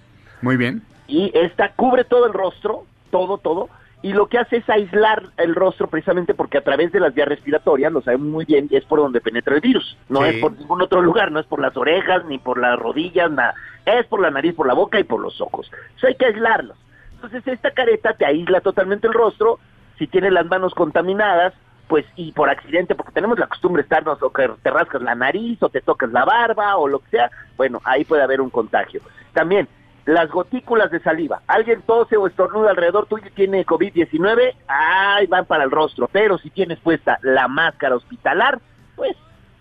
[0.42, 0.82] Muy bien.
[1.08, 3.70] Y esta cubre todo el rostro, todo, todo,
[4.02, 7.28] y lo que hace es aislar el rostro precisamente porque a través de las vías
[7.28, 10.30] respiratorias, lo sabemos muy bien, es por donde penetra el virus, no Sí.
[10.30, 13.54] es por ningún otro lugar, no es por las orejas, ni por las rodillas, nada,
[13.86, 15.70] es por la nariz, por la boca y por los ojos.
[15.98, 16.78] Eso hay que aislarlos.
[17.16, 19.60] Entonces esta careta te aísla totalmente el rostro,
[19.98, 21.54] si tienes las manos contaminadas,
[21.90, 25.16] pues y por accidente, porque tenemos la costumbre de estarnos o que te rascas la
[25.16, 28.50] nariz o te tocas la barba o lo que sea, bueno, ahí puede haber un
[28.52, 29.02] contagio.
[29.34, 29.68] También
[30.06, 31.42] las gotículas de saliva.
[31.48, 36.10] Alguien tose o estornuda alrededor tuyo y tiene COVID-19, ahí van para el rostro.
[36.12, 38.60] Pero si tienes puesta la máscara hospitalar,
[38.96, 39.16] pues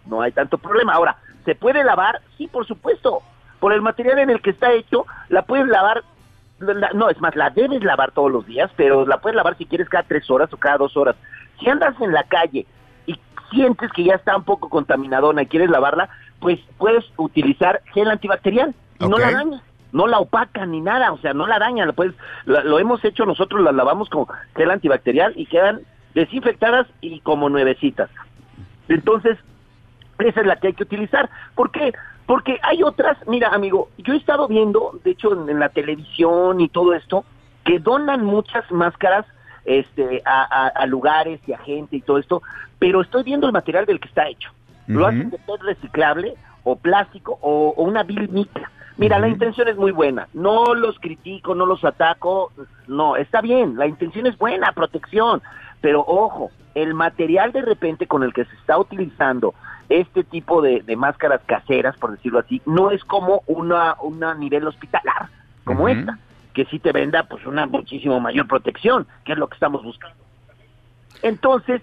[0.07, 0.95] no hay tanto problema.
[0.95, 2.21] Ahora, ¿se puede lavar?
[2.37, 3.23] Sí, por supuesto.
[3.61, 6.03] Por el material en el que está hecho, la puedes lavar.
[6.61, 9.65] la- no, es más, la debes lavar todos los días, pero la puedes lavar si
[9.65, 11.15] quieres cada tres horas o cada dos horas.
[11.61, 12.67] Si andas en la calle
[13.07, 13.17] y
[13.53, 16.09] sientes que ya está un poco contaminadona y quieres lavarla,
[16.41, 21.19] pues puedes utilizar gel antibacterial y no la daña, no la opaca ni nada, o
[21.19, 24.71] sea, no la daña, la puedes, la- lo hemos hecho nosotros, las lavamos con gel
[24.71, 25.81] antibacterial y quedan
[26.15, 28.11] desinfectadas y como nuevecitas.
[28.89, 29.39] Entonces,
[30.19, 31.29] esa es la que hay que utilizar.
[31.55, 31.93] ¿Por qué?
[32.27, 36.61] Porque hay otras, mira amigo, yo he estado viendo, de hecho en, en la televisión
[36.61, 37.25] y todo esto,
[37.65, 39.25] que donan muchas máscaras
[39.65, 42.43] este, a, a- a lugares y a gente y todo esto,
[42.79, 44.51] pero estoy viendo el material del que está hecho.
[44.87, 48.71] Lo hacen de PET reciclable o plástico o, o una vil micra.
[48.99, 50.29] Mira, la intención es muy buena.
[50.35, 52.53] No los critico, no los ataco.
[52.89, 53.77] No, está bien.
[53.77, 55.41] La intención es buena, protección.
[55.81, 59.55] Pero ojo, el material de repente con el que se está utilizando
[59.89, 64.67] este tipo de, de máscaras caseras, por decirlo así, no es como una, una nivel
[64.67, 65.29] hospitalar,
[65.65, 65.89] como Ujú.
[65.89, 66.19] esta,
[66.53, 70.17] que sí te venda pues una muchísimo mayor protección, que es lo que estamos buscando.
[71.23, 71.81] Entonces,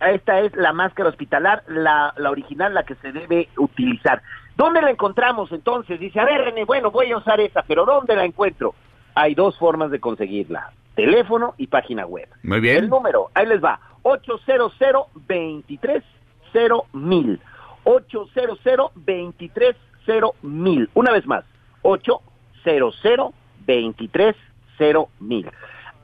[0.00, 4.22] esta es la máscara hospitalar, la, la original, la que se debe utilizar.
[4.56, 5.98] ¿Dónde la encontramos entonces?
[5.98, 8.74] Dice, a ver, René, bueno, voy a usar esa, pero ¿dónde la encuentro?
[9.14, 12.28] Hay dos formas de conseguirla, teléfono y página web.
[12.42, 12.84] Muy bien.
[12.84, 14.72] El número, ahí les va, 800
[15.26, 16.02] 23
[16.92, 17.40] mil
[17.84, 18.58] 800
[18.94, 19.76] 23
[20.42, 21.44] mil Una vez más,
[21.82, 23.32] 800
[23.66, 24.36] 23
[25.20, 25.50] mil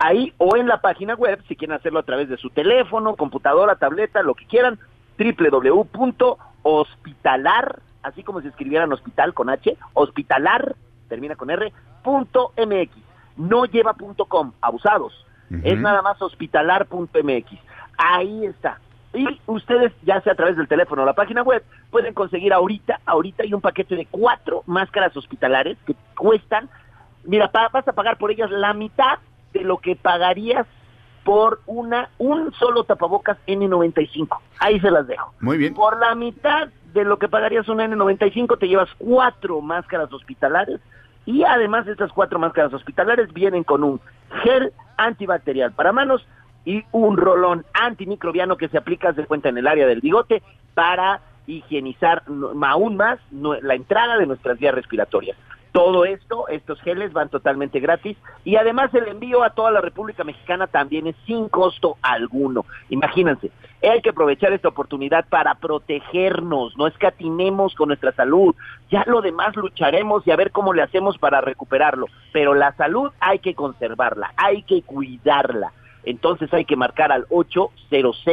[0.01, 3.75] Ahí o en la página web, si quieren hacerlo a través de su teléfono, computadora,
[3.75, 4.79] tableta, lo que quieran,
[5.19, 10.75] www.hospitalar, así como si escribieran hospital con H, hospitalar,
[11.09, 12.91] termina con R, punto MX.
[13.37, 15.25] No lleva punto com, abusados.
[15.65, 17.59] Es nada más hospitalar.mx.
[17.97, 18.79] Ahí está.
[19.15, 23.01] Y ustedes, ya sea a través del teléfono o la página web, pueden conseguir ahorita,
[23.07, 26.69] ahorita hay un paquete de cuatro máscaras hospitalares que cuestan,
[27.25, 29.19] mira, pa- vas a pagar por ellas la mitad
[29.55, 30.67] de lo que pagarías
[31.25, 34.39] por una un solo tapabocas N95.
[34.61, 35.33] Ahí se las dejo.
[35.41, 35.73] Muy bien.
[35.75, 40.81] Por la mitad de lo que pagarías un N95 te llevas cuatro máscaras hospitalares
[41.27, 44.01] y además estas cuatro máscaras hospitalares vienen con un
[44.43, 46.27] gel antibacterial para manos
[46.65, 50.43] y un rolón antimicrobiano que se aplica de cuenta en el área del bigote
[50.75, 52.23] para higienizar
[52.63, 55.37] aún más la entrada de nuestras vías respiratorias.
[55.73, 60.25] Todo esto, estos geles van totalmente gratis y además el envío a toda la República
[60.25, 62.65] Mexicana también es sin costo alguno.
[62.89, 63.51] Imagínense,
[63.83, 68.55] hay que aprovechar esta oportunidad para protegernos, no escatimemos con nuestra salud.
[68.91, 72.07] Ya lo demás lucharemos y a ver cómo le hacemos para recuperarlo.
[72.33, 75.73] Pero la salud hay que conservarla, hay que cuidarla.
[76.05, 78.25] Entonces hay que marcar al 800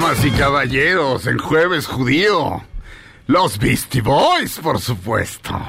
[0.00, 2.62] Damas y caballeros, en Jueves Judío,
[3.26, 5.60] los Beastie Boys, por supuesto.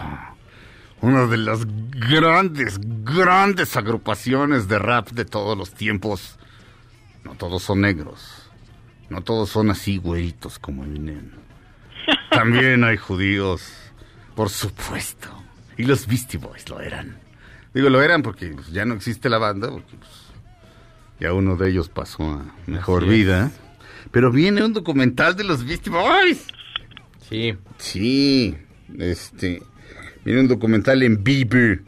[1.02, 6.38] Una de las grandes, grandes agrupaciones de rap de todos los tiempos.
[7.24, 8.48] No todos son negros.
[9.10, 11.32] No todos son así güeritos como Eminem.
[12.30, 13.64] También hay judíos,
[14.36, 15.28] por supuesto.
[15.76, 17.18] Y los Beastie Boys lo eran.
[17.74, 20.12] Digo, lo eran porque pues, ya no existe la banda, porque pues,
[21.20, 23.69] ya uno de ellos pasó a mejor Así es.
[24.12, 26.48] Pero viene un documental de los Beastie Boys.
[27.30, 27.56] Sí.
[27.78, 28.56] Sí,
[28.98, 29.62] este,
[30.26, 31.82] viene un documental en Bieber.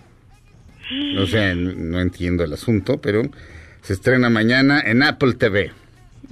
[1.17, 3.23] O sea, no, no entiendo el asunto, pero
[3.81, 5.71] se estrena mañana en Apple TV.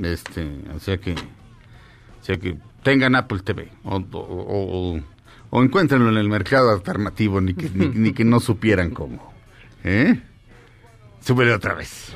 [0.03, 5.01] Este, o sea que, o sea que tengan Apple TV o, o, o-
[5.51, 9.33] o encuéntrenlo en el mercado alternativo, ni que, ni, ni que no supieran cómo.
[9.83, 10.21] ¿Eh?
[11.21, 12.13] Súbele otra vez.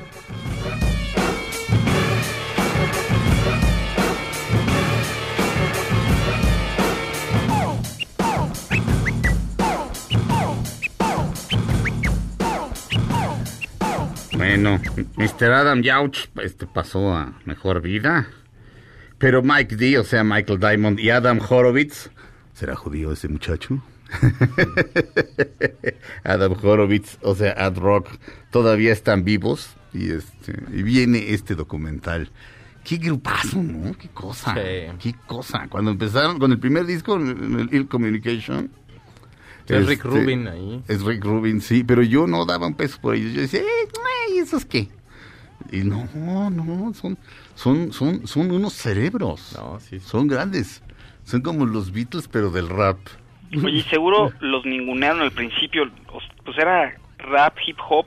[14.44, 14.78] Bueno,
[15.16, 15.52] Mr.
[15.52, 18.28] Adam Yauch este, pasó a mejor vida.
[19.16, 22.10] Pero Mike D, o sea, Michael Diamond y Adam Horowitz.
[22.52, 23.82] ¿Será judío ese muchacho?
[26.24, 28.10] Adam Horowitz, o sea, Ad Rock,
[28.50, 29.76] todavía están vivos.
[29.94, 32.30] Y, este, y viene este documental.
[32.84, 33.96] Qué grupazo, ¿no?
[33.96, 34.52] Qué cosa.
[34.52, 34.92] Sí.
[35.00, 35.68] Qué cosa.
[35.70, 38.70] Cuando empezaron con el primer disco, el Ill Communication.
[39.68, 40.82] Es Rick este, Rubin ahí.
[40.88, 43.32] Es Rick Rubin, sí, pero yo no daba un peso por ellos.
[43.32, 44.88] Yo decía, eh, güey, ¿esos qué?
[45.72, 47.16] Y no, no, son,
[47.54, 49.54] son, son, son unos cerebros.
[49.56, 50.06] No, sí, sí.
[50.06, 50.82] Son grandes.
[51.24, 52.98] Son como los Beatles, pero del rap.
[53.56, 55.90] Oye, y seguro los ningunearon al principio.
[56.44, 58.06] Pues era rap, hip hop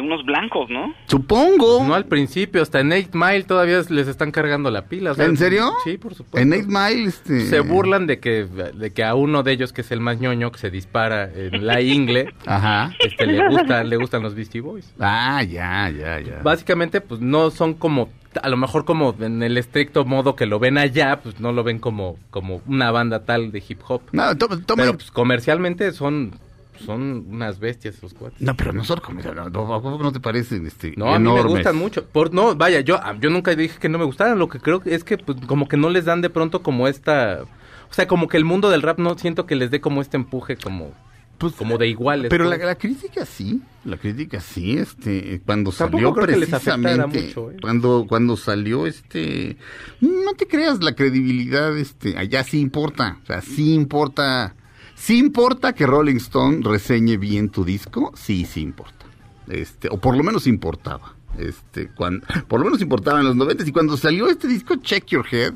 [0.00, 0.94] de unos blancos, ¿no?
[1.06, 1.84] Supongo.
[1.84, 5.10] No al principio, hasta en 8 Mile todavía les están cargando la pila.
[5.10, 5.72] o sea, ¿En serio?
[5.84, 6.38] Sí, por supuesto.
[6.38, 7.40] En Eight Mile, este...
[7.46, 10.52] Se burlan de que, de que a uno de ellos, que es el más ñoño,
[10.52, 12.92] que se dispara en la ingle, Ajá.
[13.00, 14.94] este, le, gusta, le gustan los Beastie Boys.
[15.00, 16.40] Ah, ya, ya, ya.
[16.44, 18.08] Básicamente, pues no son como,
[18.40, 21.64] a lo mejor como en el estricto modo que lo ven allá, pues no lo
[21.64, 24.02] ven como, como una banda tal de hip hop.
[24.12, 26.32] No, to- toma- Pero pues comercialmente son,
[26.78, 28.40] son unas bestias esos cuates.
[28.40, 29.20] No, pero no son como...
[29.20, 32.04] No, no, ¿a poco no te parecen este, No, a mí me gustan mucho.
[32.04, 34.38] Por, no, vaya, yo, ah, yo nunca dije que no me gustaran.
[34.38, 37.42] Lo que creo es que pues, como que no les dan de pronto como esta...
[37.90, 40.16] O sea, como que el mundo del rap no siento que les dé como este
[40.16, 40.92] empuje como...
[41.38, 42.30] Pues, como de iguales.
[42.30, 46.52] Pero la, la crítica sí, la crítica sí, este, cuando Tampoco salió creo que les
[46.52, 47.56] afectara precisamente, mucho, ¿eh?
[47.62, 49.56] cuando, cuando salió este,
[50.00, 54.56] no te creas la credibilidad, este, allá sí importa, o sea, sí importa,
[54.98, 59.06] sí importa que Rolling Stone reseñe bien tu disco, sí, sí importa,
[59.48, 63.68] este, o por lo menos importaba, este, cuando, por lo menos importaba en los noventas.
[63.68, 65.54] Y cuando salió este disco Check Your Head,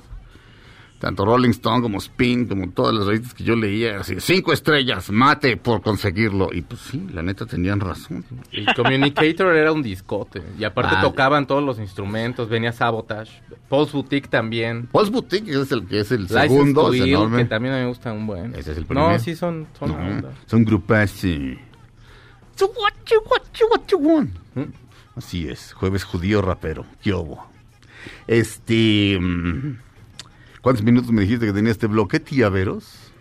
[1.02, 5.10] tanto Rolling Stone como Spin, como todas las revistas que yo leía, así, cinco estrellas,
[5.10, 6.50] mate por conseguirlo.
[6.52, 8.24] Y pues sí, la neta tenían razón.
[8.52, 10.40] El Communicator era un discote.
[10.56, 11.00] Y aparte Ah.
[11.02, 12.48] tocaban todos los instrumentos.
[12.48, 13.32] Venía Sabotage.
[13.68, 14.86] Pulse Boutique también.
[14.92, 17.38] Pulse Boutique es el que es el License segundo, to es enorme.
[17.38, 18.54] que también me gusta un buen.
[18.54, 19.10] Ese es el primero.
[19.10, 20.30] No, sí son, son No, onda.
[20.46, 21.58] son grupas, sí.
[22.54, 24.30] So what you, what you, what you want?
[24.54, 24.72] ¿Mm?
[25.16, 26.86] Así es, jueves judío rapero.
[27.02, 27.44] ¿Qué hubo?
[28.28, 29.18] Este...
[29.20, 29.78] mm,
[30.62, 33.12] ¿Cuántos minutos me dijiste que tenía este bloque, tiaveros?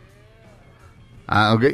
[1.28, 1.66] Ah, ok.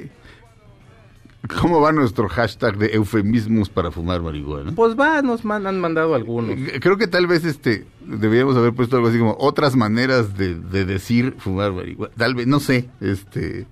[1.62, 4.74] ¿Cómo va nuestro hashtag de eufemismos para fumar marihuana?
[4.76, 6.56] Pues va, nos man- han mandado algunos.
[6.82, 10.84] Creo que tal vez este deberíamos haber puesto algo así como otras maneras de, de
[10.86, 12.14] decir fumar marihuana.
[12.18, 13.66] Tal vez, no sé, este...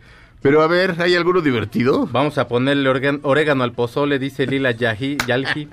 [0.45, 2.07] Pero a ver, ¿hay alguno divertido?
[2.11, 2.87] Vamos a ponerle
[3.23, 5.67] orégano al pozole, dice Lila Yahi, Yalji.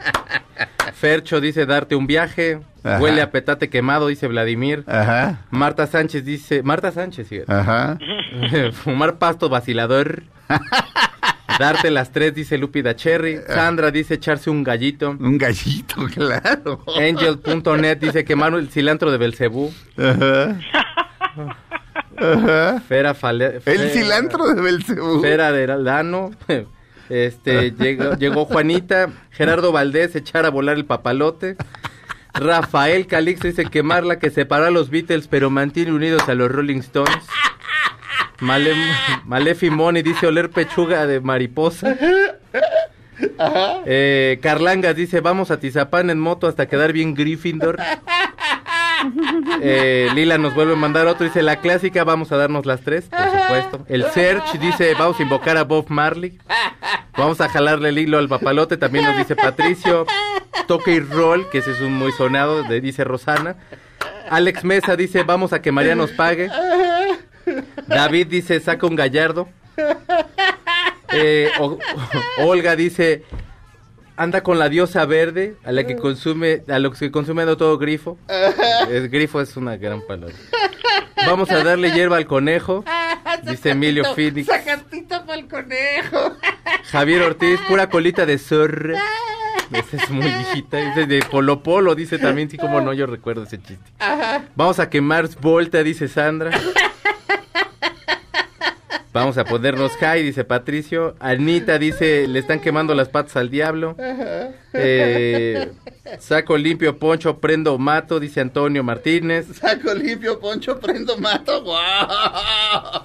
[0.95, 2.59] Fercho dice darte un viaje.
[2.83, 2.99] Ajá.
[2.99, 4.83] Huele a petate quemado, dice Vladimir.
[4.87, 7.41] Ajá, Marta Sánchez dice, Marta Sánchez, sí.
[7.47, 7.99] ajá.
[8.73, 10.23] Fumar pasto vacilador.
[11.59, 13.41] Darte las tres, dice Lupida Cherry.
[13.47, 15.11] Sandra dice echarse un gallito.
[15.11, 16.83] Un gallito, claro.
[16.99, 19.71] Angel.net dice quemar el cilantro de Belcebú.
[19.99, 20.57] Ajá.
[22.23, 22.81] Ajá.
[22.89, 25.21] Fera Fale- El cilantro de Belcebú.
[25.21, 26.31] Fera de Lano.
[27.09, 29.11] Este, llegó, llegó Juanita.
[29.33, 31.57] Gerardo Valdés, echar a volar el papalote.
[32.33, 36.51] Rafael Calixto dice quemar la que separa a los Beatles, pero mantiene unidos a los
[36.51, 37.27] Rolling Stones.
[38.41, 38.73] Male,
[39.27, 41.99] Malefi Moni dice oler pechuga de mariposa.
[43.85, 47.77] Eh, Carlangas dice vamos a Tizapán en moto hasta quedar bien Gryffindor.
[49.65, 53.05] Eh, Lila nos vuelve a mandar otro, dice la clásica, vamos a darnos las tres,
[53.05, 53.85] por supuesto.
[53.89, 56.39] El Search dice, vamos a invocar a Bob Marley.
[57.17, 60.07] Vamos a jalarle el hilo al papalote, también nos dice Patricio.
[60.67, 63.57] Toque y roll, que ese es un muy sonado, de- dice Rosana.
[64.31, 66.49] Alex Mesa dice, vamos a que María nos pague.
[67.87, 69.49] David dice, saca un gallardo.
[71.13, 71.79] Eh, O-
[72.39, 73.25] Olga dice,
[74.23, 77.77] anda con la diosa verde, a la que consume, a lo que consume de todo
[77.77, 78.19] grifo.
[78.89, 80.35] El grifo es una gran palabra.
[81.27, 82.85] Vamos a darle hierba al conejo,
[83.43, 84.47] dice Emilio Phoenix.
[84.47, 86.37] Sacatito para el conejo.
[86.85, 89.03] Javier Ortiz, pura colita de zorra.
[89.73, 90.77] Esa es muy viejita.
[90.77, 93.91] Dice de Polo Polo, dice también, sí, como no, yo recuerdo ese chiste.
[94.55, 96.51] Vamos a quemar Volta, dice Sandra.
[99.13, 101.15] Vamos a ponernos high, dice Patricio.
[101.21, 103.95] Anita dice, le están quemando las patas al diablo.
[104.73, 105.71] Eh,
[106.19, 109.49] saco limpio, poncho, prendo, mato, dice Antonio Martínez.
[109.55, 111.63] Saco limpio, poncho, prendo, mato.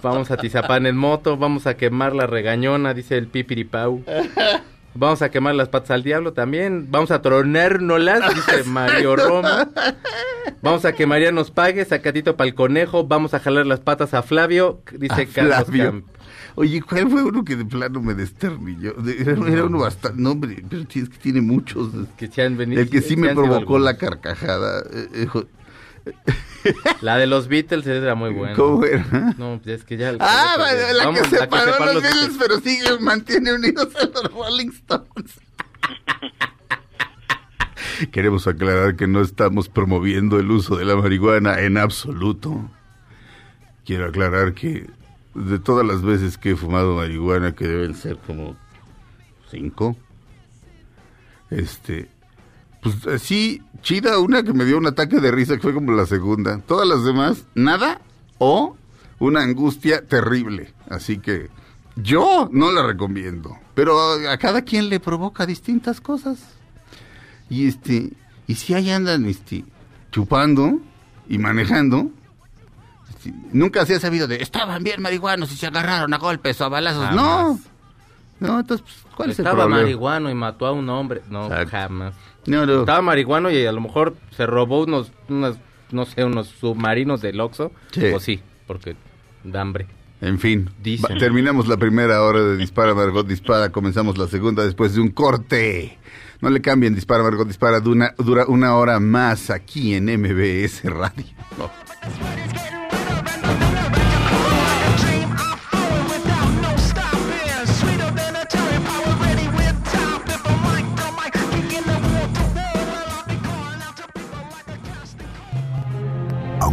[0.02, 4.04] Vamos a Tizapán en moto, vamos a quemar la regañona, dice el Pipiripau.
[4.98, 6.88] Vamos a quemar las patas al diablo también.
[6.90, 9.70] Vamos a tronérnolas, dice Mario Roma.
[10.62, 13.06] Vamos a que María nos pague, sacatito para el conejo.
[13.08, 15.84] Vamos a jalar las patas a Flavio, dice A Carlos Flavio.
[15.92, 16.06] Camp.
[16.56, 18.94] Oye, ¿cuál fue uno que de plano me desternilló?
[18.94, 20.20] De- Era, era uno bastante...
[20.20, 21.90] No, hombre, pero es que tiene muchos.
[22.18, 22.82] Que se han venido.
[22.82, 24.82] El que sí me provocó la carcajada.
[24.92, 25.28] eh, eh,
[27.02, 28.56] La de los Beatles era muy buena.
[28.56, 29.06] ¿Cómo era?
[29.38, 30.14] No, pues es que ya.
[30.20, 30.56] Ah,
[30.94, 32.14] la Vamos, que separó a los Beatles.
[32.14, 35.40] Beatles, pero sigue, mantiene unidos a los Rolling Stones.
[38.12, 42.70] Queremos aclarar que no estamos promoviendo el uso de la marihuana en absoluto.
[43.86, 44.88] Quiero aclarar que
[45.34, 48.56] de todas las veces que he fumado marihuana, que deben ser como
[49.50, 49.96] cinco,
[51.50, 52.10] este,
[52.82, 55.92] pues eh, sí, chida una que me dio un ataque de risa que fue como
[55.94, 56.60] la segunda.
[56.68, 58.02] Todas las demás, nada
[58.38, 58.76] o
[59.20, 60.74] una angustia terrible.
[60.90, 61.50] Así que
[61.96, 63.58] yo no la recomiendo.
[63.74, 66.38] Pero a, a cada quien le provoca distintas cosas.
[67.50, 68.12] Y este,
[68.48, 69.64] y si ahí andan este,
[70.12, 70.80] chupando
[71.30, 72.12] y manejando,
[73.10, 76.66] este, nunca se ha sabido de estaban bien marihuanos y se agarraron a golpes o
[76.66, 77.12] a balazos.
[77.14, 77.22] No.
[77.24, 77.60] Jamás.
[78.40, 79.82] No, entonces, pues, ¿cuál es el Estaba problema?
[79.82, 81.24] marihuano y mató a un hombre.
[81.30, 81.72] No, Exacto.
[81.72, 82.14] jamás.
[82.48, 82.80] No, no.
[82.80, 85.58] Estaba marihuano y a lo mejor se robó unos, unas,
[85.92, 87.72] no sé, unos submarinos del Oxxo.
[87.92, 88.06] Sí.
[88.08, 88.96] O sí, porque
[89.44, 89.86] da hambre.
[90.20, 91.20] En fin, Dicen.
[91.20, 96.00] terminamos la primera hora de Dispara Margot Dispara, comenzamos la segunda después de un corte.
[96.42, 98.16] No le cambien, Dispara Margot Dispara, dura,
[98.48, 101.26] una hora más aquí en MBS Radio.
[101.60, 102.77] No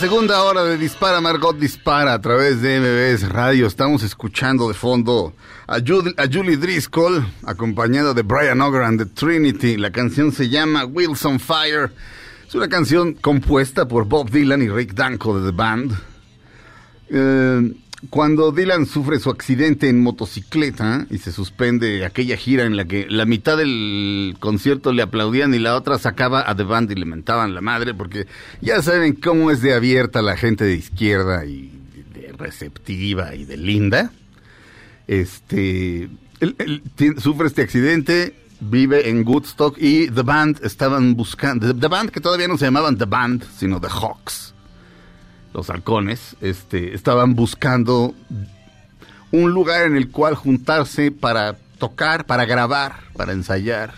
[0.00, 3.66] Segunda hora de Dispara Margot Dispara a través de MBS Radio.
[3.66, 5.34] Estamos escuchando de fondo
[5.66, 9.76] a Julie, Driscoll, acompañada de Brian Ogran de Trinity.
[9.76, 11.92] La canción se llama Wheels on Fire.
[12.48, 15.92] Es una canción compuesta por Bob Dylan y Rick Danko de The Band.
[17.10, 17.74] Eh,
[18.08, 23.06] cuando Dylan sufre su accidente en motocicleta y se suspende aquella gira en la que
[23.10, 27.04] la mitad del concierto le aplaudían y la otra sacaba a The Band y le
[27.04, 28.26] mentaban la madre, porque
[28.62, 31.70] ya saben cómo es de abierta la gente de izquierda y
[32.14, 34.12] de receptiva y de linda.
[35.06, 36.08] Este,
[36.40, 36.82] él-
[37.18, 42.48] sufre este accidente, vive en Woodstock y The Band estaban buscando, The Band que todavía
[42.48, 44.49] no se llamaban The Band, sino The Hawks
[45.52, 48.14] los halcones, este, estaban buscando
[49.32, 53.94] un lugar en el cual juntarse para tocar, para grabar, para ensayar.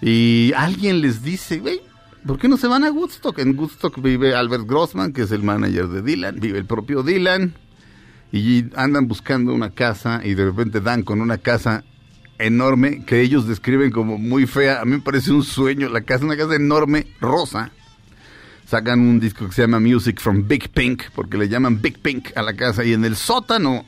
[0.00, 1.80] Y alguien les dice, güey,
[2.26, 3.38] ¿por qué no se van a Woodstock?
[3.38, 7.54] En Woodstock vive Albert Grossman, que es el manager de Dylan, vive el propio Dylan,
[8.32, 11.84] y andan buscando una casa y de repente dan con una casa
[12.38, 14.80] enorme que ellos describen como muy fea.
[14.80, 17.70] A mí me parece un sueño, la casa, una casa enorme, rosa,
[18.66, 22.36] sacan un disco que se llama Music from Big Pink, porque le llaman Big Pink
[22.36, 23.84] a la casa, y en el sótano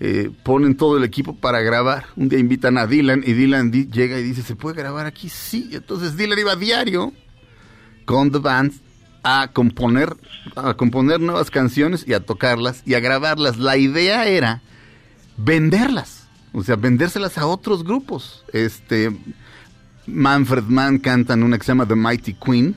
[0.00, 2.06] eh, ponen todo el equipo para grabar.
[2.16, 5.28] Un día invitan a Dylan y Dylan llega y dice, ¿se puede grabar aquí?
[5.28, 5.70] Sí.
[5.72, 7.12] Entonces Dylan iba a diario
[8.04, 8.72] con The Band
[9.22, 10.16] a componer,
[10.56, 13.58] a componer nuevas canciones y a tocarlas y a grabarlas.
[13.58, 14.60] La idea era
[15.36, 18.44] venderlas, o sea, vendérselas a otros grupos.
[18.52, 19.16] Este,
[20.06, 22.74] Manfred Mann canta en una que se llama The Mighty Queen,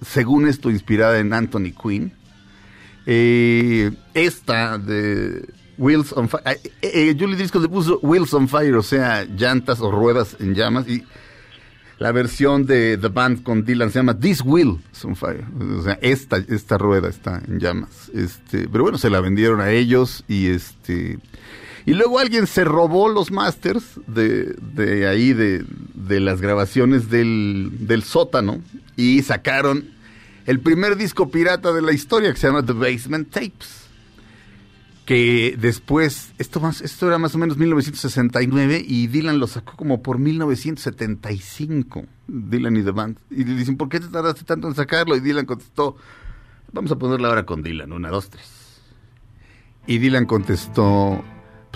[0.00, 2.12] según esto inspirada en Anthony Quinn.
[3.06, 8.74] Eh, esta de Wheels on Fire, eh, eh, Julie Driscoll le puso Wheels on Fire,
[8.74, 11.04] o sea, llantas o ruedas en llamas, y
[11.98, 15.44] la versión de The Band con Dylan se llama This Wheel on Fire,
[15.78, 18.10] o sea, esta, esta rueda está en llamas.
[18.12, 21.18] Este, pero bueno, se la vendieron a ellos y este...
[21.88, 25.64] Y luego alguien se robó los masters de, ahí, de,
[26.20, 28.60] las grabaciones del, del sótano,
[28.94, 29.88] y sacaron
[30.44, 33.86] el primer disco pirata de la historia que se llama The Basement Tapes.
[35.06, 40.02] Que después, esto, más, esto era más o menos 1969 y Dylan lo sacó como
[40.02, 43.18] por 1975, Dylan y The Band.
[43.30, 45.16] Y le dicen, ¿por qué te tardaste tanto en sacarlo?
[45.16, 45.96] Y Dylan contestó,
[46.70, 48.82] vamos a ponerla ahora con Dylan, una, dos, tres.
[49.86, 51.24] Y Dylan contestó,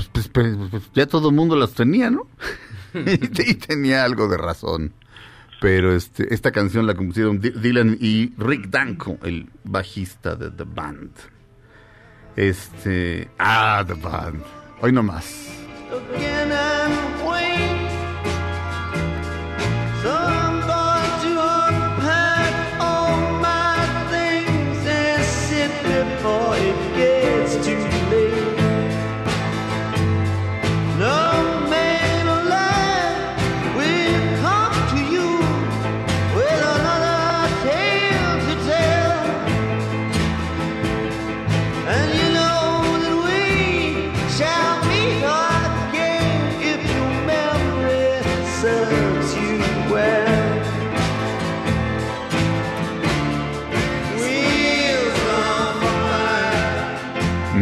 [0.09, 2.26] pues, pues, pues, pues, ya todo el mundo las tenía, ¿no?
[2.94, 4.92] y, y tenía algo de razón.
[5.61, 10.64] Pero este, esta canción la compusieron Dy- Dylan y Rick Danko, el bajista de The
[10.64, 11.11] Band.
[12.36, 13.28] Este.
[13.38, 14.42] Ah, The Band.
[14.80, 15.48] Hoy no más.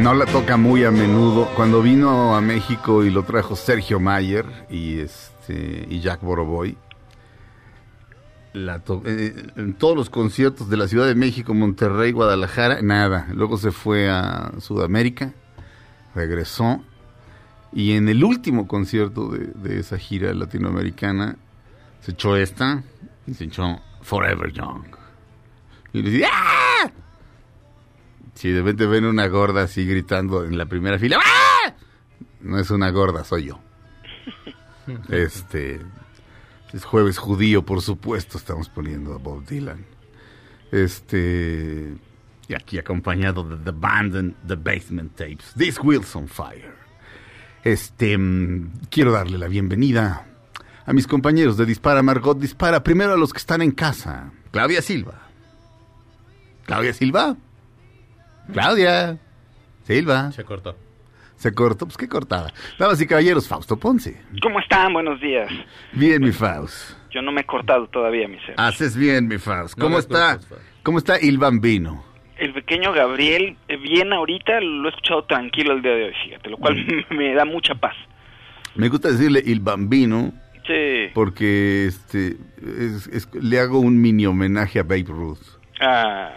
[0.00, 1.46] No la toca muy a menudo.
[1.54, 6.76] Cuando vino a México y lo trajo Sergio Mayer y este y Jack Boroboy,
[8.54, 13.28] la to- eh, en todos los conciertos de la Ciudad de México, Monterrey, Guadalajara, nada.
[13.34, 15.32] Luego se fue a Sudamérica,
[16.14, 16.82] regresó
[17.72, 21.36] y en el último concierto de, de esa gira latinoamericana
[22.00, 22.82] se echó esta
[23.26, 24.84] y se echó Forever Young.
[25.92, 26.59] Y le decía, ¡Ah!
[28.34, 31.74] Si de repente ven una gorda así gritando en la primera fila, ¡Ah!
[32.40, 33.60] No es una gorda, soy yo.
[35.08, 35.80] Este
[36.72, 39.84] es jueves judío, por supuesto, estamos poniendo a Bob Dylan.
[40.72, 41.94] Este
[42.48, 45.52] y aquí acompañado de The Band and The Basement Tapes.
[45.56, 46.74] This Wheels on Fire.
[47.62, 50.26] Este mm, quiero darle la bienvenida
[50.84, 52.82] a mis compañeros de Dispara Margot Dispara.
[52.82, 54.32] Primero a los que están en casa.
[54.50, 55.28] Claudia Silva.
[56.64, 57.36] Claudia Silva.
[58.52, 59.18] Claudia.
[59.84, 60.32] Silva.
[60.32, 60.76] Se cortó.
[61.36, 62.52] Se cortó, pues qué cortada.
[62.78, 64.20] Damas y caballeros, Fausto Ponce.
[64.42, 64.92] ¿Cómo están?
[64.92, 65.50] Buenos días.
[65.92, 66.92] Bien, mi Faust.
[67.10, 68.54] Yo no me he cortado todavía, mi ser.
[68.58, 69.78] Haces bien, mi Faust.
[69.78, 70.38] ¿Cómo está?
[70.38, 70.52] Faust.
[70.82, 72.04] ¿Cómo está Il Bambino?
[72.36, 76.48] El pequeño Gabriel, eh, bien ahorita, lo he escuchado tranquilo el día de hoy, fíjate,
[76.50, 76.76] lo cual
[77.10, 77.94] me da mucha paz.
[78.74, 80.32] Me gusta decirle Il Bambino
[80.66, 81.10] Sí.
[81.14, 85.40] porque este es- es- le hago un mini homenaje a Babe Ruth.
[85.80, 86.32] Ah,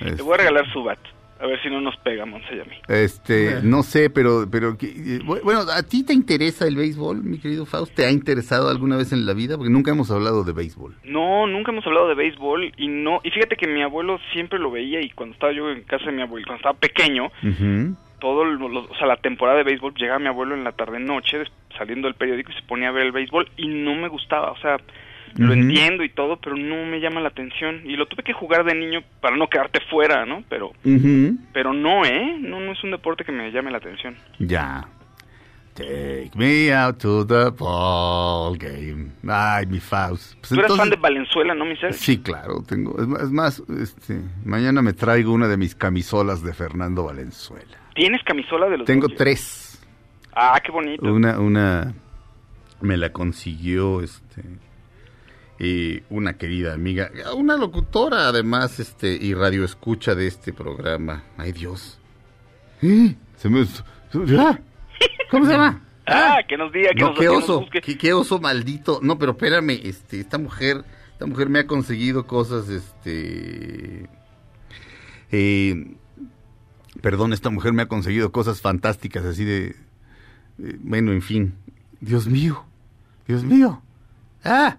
[0.00, 0.98] le voy a regalar su bat.
[1.38, 2.76] A ver si no nos pega, Monse y a mí.
[2.88, 7.38] Este, no sé, pero, pero, eh, bu- bueno, ¿a ti te interesa el béisbol, mi
[7.38, 7.94] querido Faust?
[7.94, 9.56] ¿Te ha interesado alguna vez en la vida?
[9.58, 10.94] Porque nunca hemos hablado de béisbol.
[11.04, 14.70] No, nunca hemos hablado de béisbol y no y fíjate que mi abuelo siempre lo
[14.70, 17.96] veía y cuando estaba yo en casa de mi abuelo, cuando estaba pequeño, Ujú.
[18.18, 20.98] todo lo- lo- o sea, la temporada de béisbol llegaba mi abuelo en la tarde
[21.00, 21.42] noche
[21.76, 24.56] saliendo del periódico y se ponía a ver el béisbol y no me gustaba, o
[24.58, 24.78] sea,
[25.36, 28.64] lo entiendo y todo, pero no me llama la atención y lo tuve que jugar
[28.64, 30.42] de niño para no quedarte fuera, ¿no?
[30.48, 30.72] Pero
[31.52, 32.36] pero no, ¿eh?
[32.40, 34.14] No no es un deporte que me llame la atención.
[34.38, 34.86] Ya.
[35.74, 39.10] Take me out to the ball game.
[39.28, 40.34] Ay, mi Faust.
[40.38, 41.92] Pues Tú eres fan entonces- de Valenzuela, ¿no, mi ser?
[41.92, 42.98] Sí, claro, tengo.
[42.98, 47.76] Es más, es más, este, mañana me traigo una de mis camisolas de Fernando Valenzuela.
[47.94, 49.78] ¿Tienes camisola de los Tengo tres.
[50.34, 51.04] Ah, qué bonito.
[51.12, 51.92] Una, una,
[52.80, 54.42] me la consiguió, este,
[55.58, 61.24] y una querida amiga, una locutora además, este, y radio escucha de este programa.
[61.36, 61.98] Ay, Dios.
[62.82, 63.14] ¿Eh?
[63.36, 63.64] Se me,
[64.38, 64.58] ¡Ah!
[65.30, 65.82] ¿Cómo se llama?
[66.08, 67.66] Ah, que nos diga, que No, nos, qué que nos oso,
[67.98, 69.00] qué oso maldito.
[69.02, 74.08] No, pero espérame, este, esta mujer, esta mujer me ha conseguido cosas, este,
[75.32, 75.96] eh,
[77.00, 79.74] perdón, esta mujer me ha conseguido cosas fantásticas, así de,
[80.62, 81.54] eh, bueno, en fin,
[82.00, 82.64] Dios mío,
[83.26, 83.82] Dios mío,
[84.44, 84.78] ah,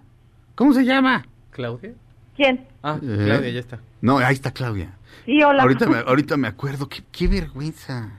[0.58, 1.24] ¿cómo se llama?
[1.50, 1.92] ¿Claudia?
[2.36, 2.66] ¿Quién?
[2.82, 3.22] Ah, Eh.
[3.24, 3.78] Claudia, ya está.
[4.02, 4.90] No, ahí está Claudia.
[5.24, 5.62] Sí, hola.
[5.62, 8.10] Ahorita me, ahorita me acuerdo, qué, qué vergüenza,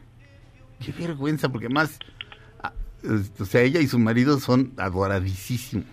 [0.79, 1.99] qué vergüenza, porque más,
[2.63, 2.71] ah,
[3.03, 5.85] es- o sea, ella y su marido son adoradísimos.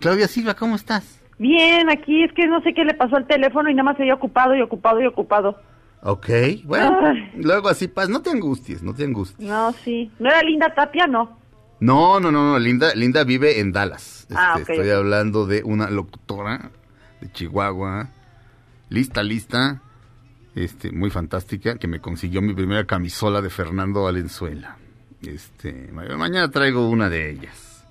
[0.00, 1.20] Claudia Silva, ¿cómo estás?
[1.38, 4.02] Bien, aquí es que no sé qué le pasó al teléfono y nada más se
[4.02, 5.60] había ocupado y ocupado y ocupado.
[6.02, 6.28] Ok,
[6.64, 7.30] bueno, Ay.
[7.36, 9.48] luego así pasa, no te angusties, no te angusties.
[9.48, 10.10] No, sí.
[10.18, 11.06] ¿No era Linda Tapia?
[11.06, 11.38] No.
[11.80, 14.26] No, no, no, no, Linda, Linda vive en Dallas.
[14.34, 16.70] Ah, Este, Estoy hablando de una locutora
[17.20, 18.08] de Chihuahua,
[18.88, 19.82] lista, lista,
[20.54, 24.78] este, muy fantástica, que me consiguió mi primera camisola de Fernando Valenzuela.
[25.22, 27.84] Este, ma- mañana traigo una de ellas.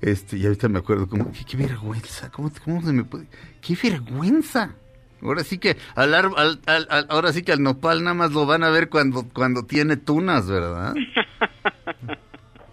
[0.00, 3.28] Este, y ahorita me acuerdo, como, qué, qué vergüenza, ¿cómo, cómo se me puede?
[3.60, 4.74] ¡Qué vergüenza!
[5.22, 8.64] Ahora sí que al- al- al- ahora sí que al nopal nada más lo van
[8.64, 10.94] a ver cuando, cuando tiene tunas, ¿verdad?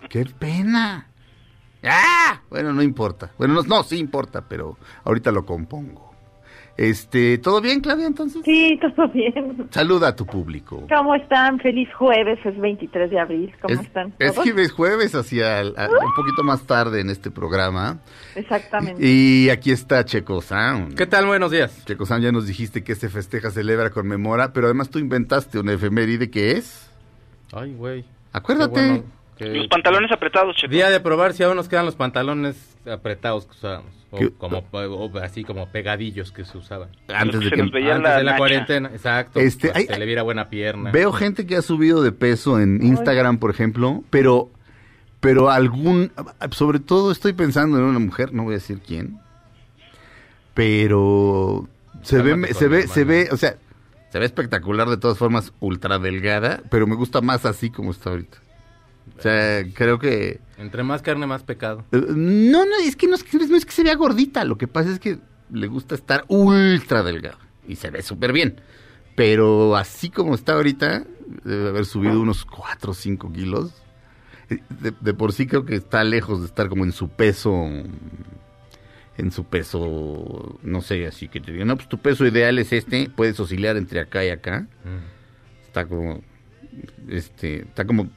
[0.09, 1.07] ¡Qué pena!
[1.83, 2.41] ¡Ah!
[2.49, 3.31] Bueno, no importa.
[3.37, 6.09] Bueno, no, no, sí importa, pero ahorita lo compongo.
[6.75, 8.41] Este, ¿todo bien, Claudia, entonces?
[8.45, 9.67] Sí, todo bien.
[9.69, 10.85] Saluda a tu público.
[10.93, 11.59] ¿Cómo están?
[11.59, 13.53] Feliz jueves, es 23 de abril.
[13.61, 14.13] ¿Cómo es, están?
[14.17, 17.99] Es que es jueves hacia el- a- un poquito más tarde en este programa.
[18.33, 19.05] Exactamente.
[19.05, 20.95] Y aquí está Checo Sound.
[20.95, 21.25] ¿Qué tal?
[21.25, 21.83] Buenos días.
[21.85, 25.73] Checo Sound, ya nos dijiste que este festeja, celebra, conmemora, pero además tú inventaste una
[25.73, 26.89] efeméride que es...
[27.51, 28.05] Ay, güey.
[28.31, 29.03] Acuérdate.
[29.39, 30.71] Los pantalones apretados, Checo.
[30.73, 33.91] Día de probar si aún nos quedan los pantalones apretados que usábamos.
[34.11, 34.31] O ¿Qué?
[34.31, 36.89] como o así como pegadillos que se usaban.
[37.09, 37.57] Antes de que...
[37.57, 38.37] nos veía Antes la de la nacha.
[38.39, 39.39] cuarentena, exacto.
[39.39, 40.89] Este, hay- se le viera buena pierna.
[40.91, 44.49] Veo gente que ha subido de peso en Instagram, por ejemplo, pero,
[45.19, 46.11] pero algún,
[46.51, 49.19] sobre todo estoy pensando en una mujer, no voy a decir quién,
[50.53, 51.67] pero
[52.01, 53.57] se ve, se ve, se ve, o sea,
[54.11, 58.09] se ve espectacular de todas formas, ultra delgada, pero me gusta más así como está
[58.09, 58.39] ahorita.
[59.17, 61.85] O sea, creo que Entre más carne, más pecado.
[61.91, 64.57] eh, no, no, es que no es que, no es que se vea gordita, lo
[64.57, 65.19] que pasa es que
[65.51, 68.61] le gusta estar ultra delgada y se ve súper bien.
[69.15, 71.03] Pero así como está ahorita,
[71.43, 73.73] debe haber subido unos 4 o 5 kilos.
[74.49, 77.51] Eh, De, de por sí creo que está lejos de estar como en su peso,
[79.17, 82.71] en su peso, no sé, así que te digo, no, pues tu peso ideal es
[82.71, 84.67] este, puedes oscilar entre acá y acá.
[85.67, 86.21] Está como,
[87.09, 88.09] este, está como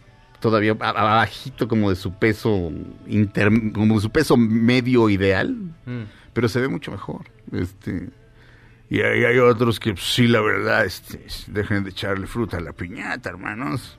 [0.43, 2.71] todavía abajito como de su peso
[3.07, 6.03] inter, como de su peso medio ideal, Mm.
[6.35, 7.23] pero se ve mucho mejor.
[7.53, 8.11] Este,
[8.91, 12.61] y hay, hay otros que pues, sí, la verdad, este, dejen de echarle fruta a
[12.61, 13.99] la piñata, hermanos.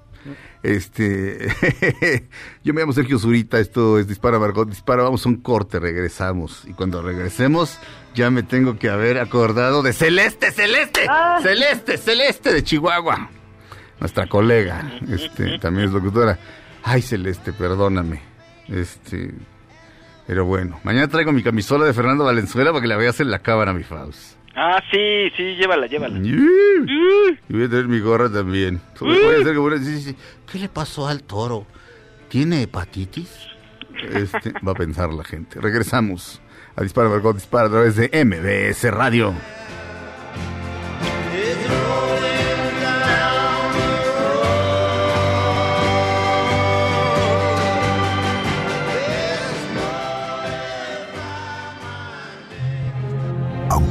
[0.62, 1.48] Este,
[2.64, 6.64] yo me llamo Sergio Zurita, esto es Dispara Margot, Dispara, vamos a un corte, regresamos.
[6.66, 7.78] Y cuando regresemos,
[8.16, 11.02] ya me tengo que haber acordado de Celeste, Celeste,
[11.42, 13.30] Celeste, Celeste de Chihuahua.
[14.04, 16.38] Nuestra colega, este, también es locutora.
[16.84, 18.20] Ay, Celeste, perdóname.
[18.68, 19.32] Este,
[20.28, 23.40] pero bueno, mañana traigo mi camisola de Fernando Valenzuela para que la veas en la
[23.40, 24.36] cámara, mi Faust.
[24.58, 26.20] Ah, sí, sí, llévala, llévala.
[26.20, 26.34] Y
[27.54, 28.82] voy a tener mi gorra también.
[29.00, 30.16] Voy a hacer como una- sí, sí, sí.
[30.52, 31.66] ¿Qué le pasó al toro?
[32.28, 33.30] ¿Tiene hepatitis?
[34.14, 35.62] Este, va a pensar la gente.
[35.62, 36.42] Regresamos
[36.76, 39.34] a Dispara Margot Dispara a través de MBS Radio.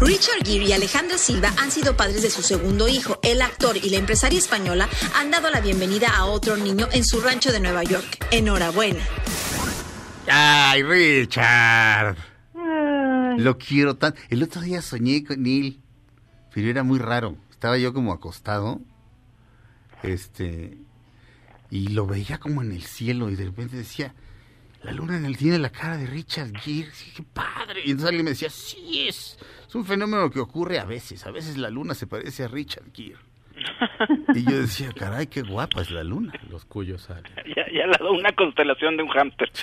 [0.00, 3.20] Richard Gere y Alejandra Silva han sido padres de su segundo hijo.
[3.22, 7.20] El actor y la empresaria española han dado la bienvenida a otro niño en su
[7.20, 8.26] rancho de Nueva York.
[8.30, 9.00] Enhorabuena.
[10.26, 12.16] ¡Ay, Richard!
[13.36, 14.14] Lo quiero tan.
[14.28, 15.80] El otro día soñé con Neil,
[16.52, 17.36] pero era muy raro.
[17.50, 18.80] Estaba yo como acostado,
[20.02, 20.78] este,
[21.70, 24.14] y lo veía como en el cielo y de repente decía,
[24.82, 27.80] la luna en el tiene la cara de Richard Gere, sí, qué padre.
[27.84, 31.26] Y entonces alguien me decía, sí, es, es un fenómeno que ocurre a veces.
[31.26, 33.16] A veces la luna se parece a Richard Gere.
[34.34, 36.32] Y yo decía, caray, qué guapa es la luna.
[36.48, 37.24] Los cuyos salen.
[37.54, 39.50] Ya, ya le ha dado una constelación de un hámster.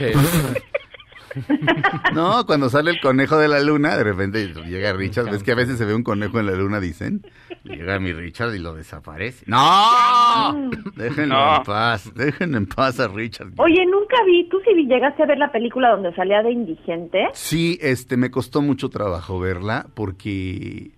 [2.13, 5.29] No, cuando sale el conejo de la luna, de repente llega Richard.
[5.29, 7.21] ¿Ves que a veces se ve un conejo en la luna, dicen?
[7.67, 9.45] Llega mi Richard y lo desaparece.
[9.47, 10.69] ¡No!
[10.95, 11.57] Déjenlo No.
[11.57, 12.11] en paz.
[12.15, 13.51] Déjenlo en paz a Richard.
[13.57, 17.27] Oye, nunca vi, tú sí vi- llegaste a ver la película donde salía de indigente.
[17.33, 20.91] Sí, este, me costó mucho trabajo verla porque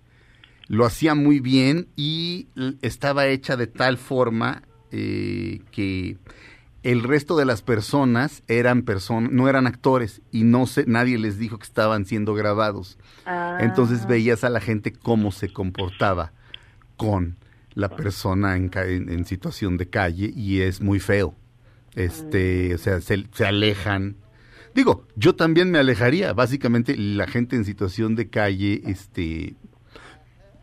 [0.68, 2.46] lo hacía muy bien y
[2.82, 4.62] estaba hecha de tal forma
[4.92, 6.16] eh, que
[6.82, 11.38] el resto de las personas eran personas, no eran actores y no se, nadie les
[11.38, 12.98] dijo que estaban siendo grabados.
[13.26, 13.58] Ah.
[13.60, 16.32] Entonces veías a la gente cómo se comportaba
[17.06, 17.36] con
[17.74, 21.34] la persona en, en- en situación de calle y es muy feo.
[21.94, 24.16] Este, o sea, se, se alejan.
[24.74, 26.32] Digo, yo también me alejaría.
[26.32, 29.54] Básicamente, la gente en situación de calle, este,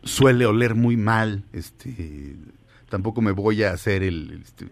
[0.04, 1.44] suele oler muy mal.
[1.54, 2.36] Este,
[2.90, 4.68] tampoco me voy a hacer el, este,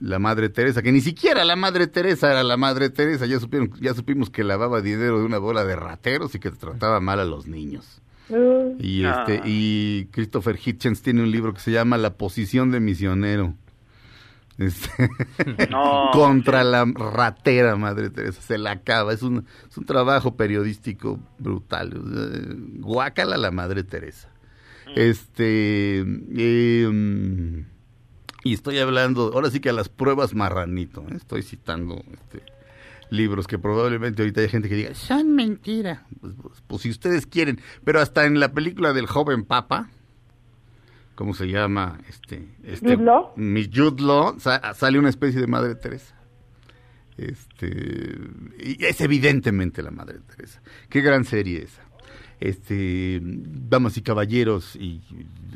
[0.00, 3.26] la Madre Teresa, que ni siquiera la Madre Teresa era la Madre Teresa.
[3.26, 7.00] Ya supieron, ya supimos que lavaba dinero de una bola de rateros y que trataba
[7.00, 8.00] mal a los niños.
[8.78, 9.24] Y Ah.
[9.26, 13.54] este y Christopher Hitchens tiene un libro que se llama La posición de misionero.
[14.58, 14.88] Este,
[15.70, 16.10] No.
[16.12, 21.92] contra la ratera Madre Teresa, se la acaba, es un, es un trabajo periodístico brutal.
[22.78, 24.28] Guácala la Madre Teresa.
[24.96, 27.60] Este eh, mm,
[28.42, 31.14] y estoy hablando, ahora sí que a las pruebas marranito, ¿eh?
[31.16, 32.42] estoy citando este,
[33.10, 36.06] libros que probablemente ahorita hay gente que diga, son mentira.
[36.20, 39.88] Pues, pues- pues si ustedes quieren, pero hasta en la película del joven papa,
[41.14, 41.98] ¿cómo se llama?
[42.08, 43.32] Este, este ¿Jude Law?
[43.36, 46.14] Mi Jude Law, sa- sale una especie de Madre Teresa.
[47.16, 48.16] Este,
[48.58, 50.62] y es evidentemente la Madre Teresa.
[50.88, 51.82] Qué gran serie esa.
[52.40, 55.02] Este, damas y caballeros, y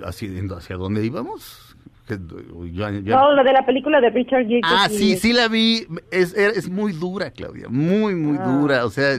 [0.04, 1.73] hacia, hacia dónde íbamos?
[2.08, 4.60] Ya- ya- No, lo de la película de Richard Gere.
[4.64, 5.86] Ah, sí, sí la vi.
[6.10, 7.68] Es, es muy dura, Claudia.
[7.68, 8.46] Muy, muy Ah.
[8.46, 8.84] dura.
[8.84, 9.18] O sea.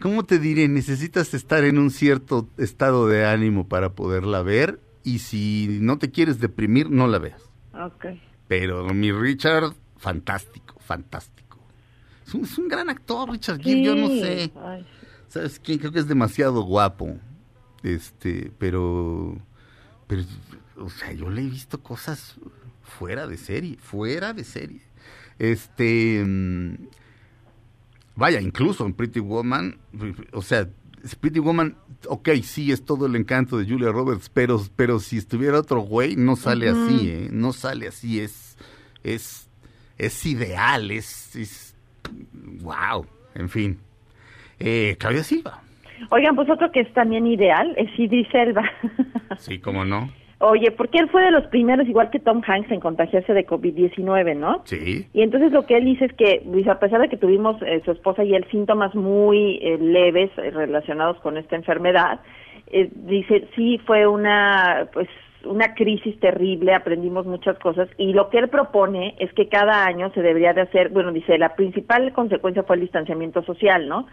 [0.00, 0.68] ¿cómo te diré?
[0.68, 4.80] Necesitas estar en un cierto estado de ánimo para poderla ver.
[5.04, 7.42] Y si no te quieres deprimir, no la veas.
[7.72, 8.06] Ok.
[8.46, 11.58] Pero mi Richard, fantástico, fantástico.
[12.26, 13.82] Es un, es un gran actor, Richard Gere.
[13.82, 14.52] Yo no sé.
[14.62, 14.86] Ay.
[15.28, 15.78] ¿Sabes quién?
[15.78, 17.16] Creo que es demasiado guapo.
[17.82, 19.36] Este, pero.
[20.06, 20.22] Pero,
[20.78, 22.36] o sea, yo le he visto cosas
[22.82, 24.80] fuera de serie, fuera de serie.
[25.38, 26.74] Este, mm,
[28.16, 29.78] vaya, incluso en Pretty Woman,
[30.32, 30.68] o sea,
[31.20, 31.76] Pretty Woman,
[32.08, 36.16] ok, sí, es todo el encanto de Julia Roberts, pero, pero si estuviera otro güey,
[36.16, 37.28] no sale así, ¿eh?
[37.30, 38.56] No sale así, es,
[39.04, 39.48] es,
[39.96, 41.76] es ideal, es, es,
[42.60, 43.78] wow, en fin.
[44.58, 45.62] Eh, Claudia Silva,
[46.10, 48.62] Oigan, pues otro que es también ideal es Idris Elba.
[49.38, 50.10] sí, cómo no,
[50.40, 54.36] Oye, porque él fue de los primeros, igual que Tom Hanks, en contagiarse de COVID-19,
[54.36, 54.62] ¿no?
[54.64, 57.60] sí, Y entonces lo que él dice es que, dice, a pesar de que tuvimos
[57.62, 62.20] eh, su esposa y él síntomas muy eh, leves eh, relacionados con esta enfermedad,
[62.68, 65.08] eh, dice, sí fue una, pues,
[65.44, 70.12] una crisis terrible, aprendimos muchas cosas y lo que él propone es que cada año
[70.12, 74.06] se debería de hacer, bueno, dice, la principal consecuencia fue el distanciamiento social, ¿no?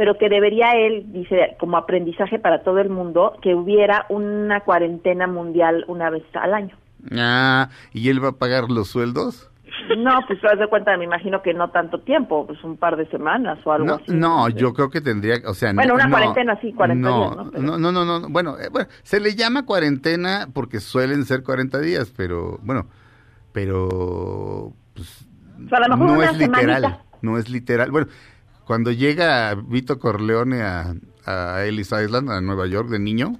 [0.00, 5.26] Pero que debería él, dice, como aprendizaje para todo el mundo, que hubiera una cuarentena
[5.26, 6.74] mundial una vez al año.
[7.18, 9.50] ah, ¿y él va a pagar los sueldos?
[9.98, 12.96] No, pues te das de cuenta, me imagino que no tanto tiempo, pues un par
[12.96, 14.04] de semanas o algo No, así.
[14.08, 17.34] no, yo creo que tendría, o sea, Bueno, no, una no, cuarentena, sí, 40 no,
[17.34, 17.50] ¿no?
[17.50, 21.42] Pero- no, no, no, no, bueno, eh, bueno, se le llama cuarentena porque suelen ser
[21.42, 22.86] 40 días, pero, bueno,
[23.52, 25.28] pero, pues,
[25.62, 27.90] O sea, a lo mejor no una es literal, no es literal.
[27.90, 28.06] Bueno,
[28.70, 30.94] cuando llega Vito Corleone a,
[31.26, 33.36] a Ellis Island, a Nueva York, de niño,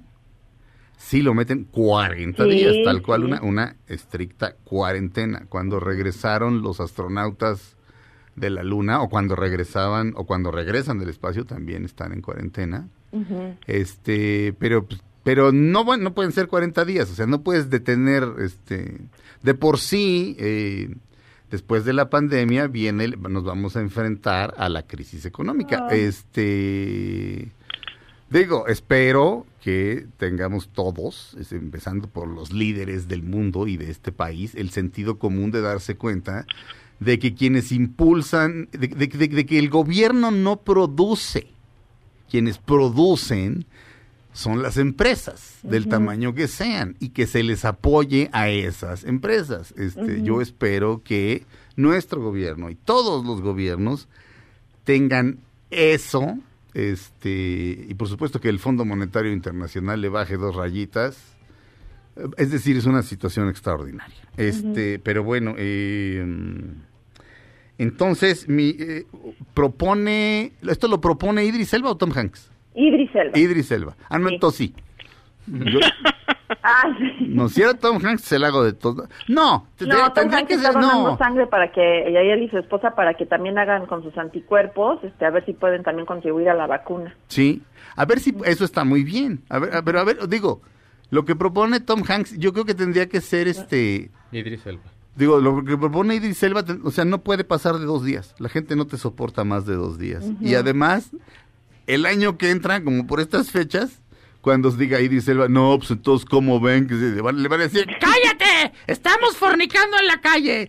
[0.97, 3.27] sí lo meten 40 Sí, días, tal cual, sí.
[3.27, 5.45] una, una estricta cuarentena.
[5.47, 7.77] Cuando regresaron los astronautas
[8.35, 12.89] de la Luna, o cuando regresaban, o cuando regresan del espacio, también están en cuarentena.
[13.67, 14.85] Este, pero
[15.23, 18.97] pero no no pueden ser 40 días, o sea, no puedes detener este
[19.43, 20.93] de por sí eh,
[21.51, 25.87] después de la pandemia viene nos vamos a enfrentar a la crisis económica.
[25.89, 25.99] Ay.
[26.01, 27.51] Este
[28.29, 34.55] digo, espero que tengamos todos, empezando por los líderes del mundo y de este país,
[34.55, 36.45] el sentido común de darse cuenta
[36.99, 41.47] de que quienes impulsan, de- de- de- de que el gobierno no produce,
[42.29, 43.65] quienes producen
[44.33, 49.73] son las empresas del tamaño que sean y que se les apoye a esas empresas.
[49.77, 50.21] Este.
[50.23, 54.07] Yo espero que nuestro gobierno y todos los gobiernos
[54.83, 56.37] tengan eso,
[56.73, 61.17] este, y por supuesto que el Fondo Monetario Internacional le baje dos rayitas.
[62.37, 64.17] Es decir, es una situación extraordinaria.
[64.35, 66.25] Este, pero bueno, eh,
[67.77, 69.05] entonces mi eh,
[69.53, 72.50] propone, esto lo propone Idris Elba o Tom Hanks.
[72.75, 73.37] Idris Elba.
[73.37, 73.95] Idris Elba.
[74.09, 74.75] Ah, no, entonces sí.
[75.47, 75.79] Yo-
[76.63, 77.27] Ah, sí.
[77.29, 79.07] no, si era Tom Hanks, se la hago de todo.
[79.29, 81.17] No, te- No, Tom tendría Hanks que ser, no.
[81.17, 84.15] sangre para que ella y él y su esposa para que también hagan con sus
[84.17, 87.15] anticuerpos, este, a ver si pueden también contribuir a la vacuna.
[87.29, 87.61] Sí,
[87.95, 89.41] a ver si eso está muy bien.
[89.49, 90.61] A ver, a- pero a ver, digo,
[91.09, 94.83] lo que propone Tom Hanks, yo creo que tendría que ser este, Idris Elba.
[95.15, 98.35] digo, lo que propone Idris Elba, o sea, no puede pasar de dos días.
[98.39, 100.25] La gente no te soporta más de dos días.
[100.41, 101.11] Y además,
[101.87, 103.97] el año que entra, como por estas fechas,
[104.41, 106.87] cuando os diga Idris Elba, no, pues entonces, ¿cómo ven?
[106.87, 108.73] Que se- le van, le van a decir, ¡Cállate!
[108.87, 110.67] ¡Estamos fornicando en la calle!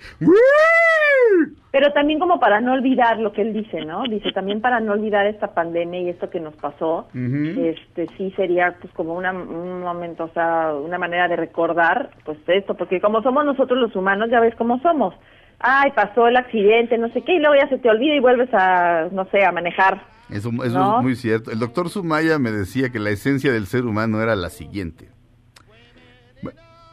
[1.71, 4.03] Pero también como para no olvidar lo que él dice, ¿no?
[4.03, 8.77] Dice también para no olvidar esta pandemia y esto que nos pasó, este sí sería
[8.79, 13.23] pues como una, un momento, o sea, una manera de recordar pues esto, porque como
[13.23, 15.15] somos nosotros los humanos, ya ves cómo somos.
[15.61, 18.51] Ay, pasó el accidente, no sé qué, y luego ya se te olvida y vuelves
[18.53, 20.03] a, no sé, a manejar.
[20.33, 20.99] Eso, eso ¿No?
[20.99, 21.51] es muy cierto.
[21.51, 25.09] El doctor Sumaya me decía que la esencia del ser humano era la siguiente.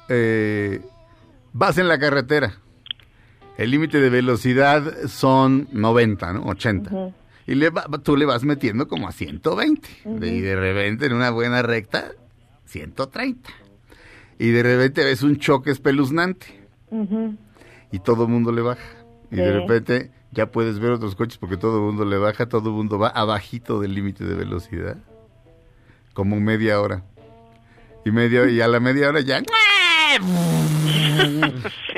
[0.10, 0.82] Eh,
[1.54, 2.54] vas en la carretera.
[3.58, 6.44] El límite de velocidad son 90, ¿no?
[6.46, 7.14] 80.
[7.46, 9.88] Y le va- tú le vas metiendo como a 120.
[10.06, 10.24] Ujú.
[10.24, 12.12] Y de repente en una buena recta,
[12.66, 13.50] 130.
[14.38, 16.48] Y de repente ves un choque espeluznante
[17.92, 18.82] y todo el mundo le baja.
[19.32, 22.70] Y de repente ya puedes ver otros coches porque todo el mundo le baja, todo
[22.70, 24.98] el mundo va abajito del límite de velocidad.
[26.14, 27.04] Como media hora.
[28.06, 29.42] Y media y a la media hora ya.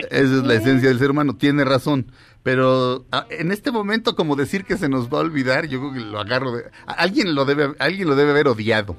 [0.09, 2.11] Esa es la esencia del ser humano, tiene razón.
[2.43, 5.99] Pero en este momento, como decir que se nos va a olvidar, yo creo que
[5.99, 6.63] lo agarro de.
[6.87, 8.95] a- Alguien lo debe, alguien lo debe haber odiado.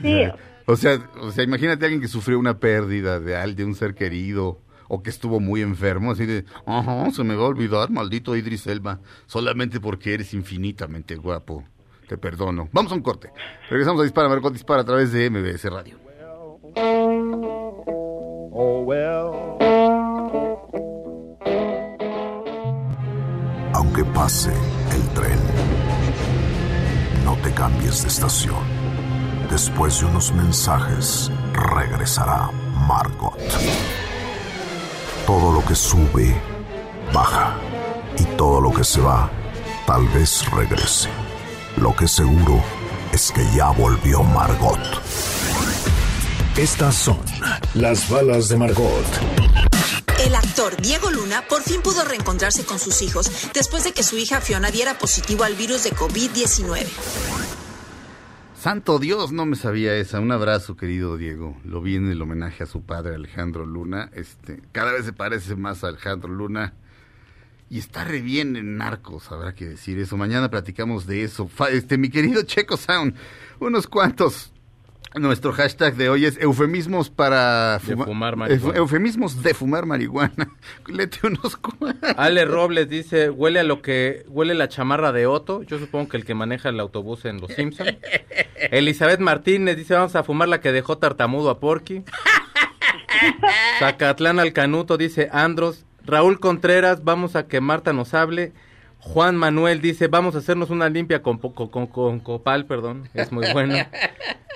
[0.00, 0.24] Sí,
[0.66, 3.74] O sea, o sea, imagínate a alguien que sufrió una pérdida de, al- de un
[3.76, 4.58] ser querido
[4.94, 8.66] o que estuvo muy enfermo, así de, ajá, se me va a olvidar, maldito Idris
[8.66, 11.64] Elba, solamente porque eres infinitamente guapo.
[12.06, 12.68] Te perdono.
[12.72, 13.32] Vamos a un corte.
[13.70, 15.98] Regresamos a Dispara, Margot Dispara a través de MBS Radio.
[18.54, 19.56] Oh well.
[23.72, 24.52] Aunque pase
[24.94, 25.38] el tren,
[27.24, 28.62] no te cambies de estación.
[29.48, 32.50] Después de unos mensajes, regresará
[32.86, 33.38] Margot.
[35.26, 36.34] Todo lo que sube,
[37.12, 37.56] baja.
[38.18, 39.30] Y todo lo que se va,
[39.86, 41.08] tal vez regrese.
[41.76, 42.62] Lo que seguro
[43.12, 44.80] es que ya volvió Margot.
[46.56, 47.18] Estas son
[47.74, 49.06] las balas de Margot.
[50.24, 54.16] El actor Diego Luna por fin pudo reencontrarse con sus hijos después de que su
[54.16, 57.61] hija Fiona diera positivo al virus de COVID-19.
[58.62, 60.20] Santo Dios, no me sabía esa.
[60.20, 61.56] Un abrazo, querido Diego.
[61.64, 64.08] Lo vi el homenaje a su padre, Alejandro Luna.
[64.14, 66.72] Este, cada vez se parece más a Alejandro Luna.
[67.68, 70.16] Y está re bien en Narcos, habrá que decir eso.
[70.16, 71.50] Mañana platicamos de eso.
[71.72, 73.16] Este, mi querido Checo Sound,
[73.58, 74.51] unos cuantos.
[75.14, 78.72] Nuestro hashtag de hoy es eufemismos para De fumar marihuana.
[78.72, 80.48] euf- Eufemismos de fumar marihuana.
[80.86, 81.94] Lete unos cuantos.
[82.16, 86.16] Ale Robles dice, huele a lo que huele la chamarra de Otto, yo supongo que
[86.16, 87.88] el que maneja el autobús en Los Simpson.
[88.70, 92.04] Elizabeth Martínez dice, vamos a fumar la que dejó tartamudo a Porky.
[93.78, 95.84] Zacatlán Alcanuto dice, Andros.
[96.04, 98.52] Raúl Contreras, vamos a que Marta nos hable.
[99.04, 103.32] Juan Manuel dice, vamos a hacernos una limpia con, con, con- con copal, perdón, es
[103.32, 103.74] muy bueno.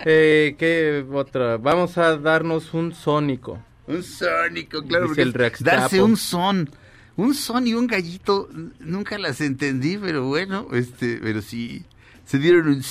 [0.08, 1.56] Eh, ¿Qué otra?
[1.56, 3.58] Vamos a darnos un sónico.
[3.88, 5.08] Un sónico, claro.
[5.08, 6.70] Dice porque el darse un son.
[7.16, 11.84] Un son y un gallito, nunca las entendí, pero bueno, este, pero sí,
[12.24, 12.82] se dieron un.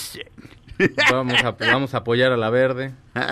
[1.10, 2.92] Vamos a, vamos a apoyar a la verde.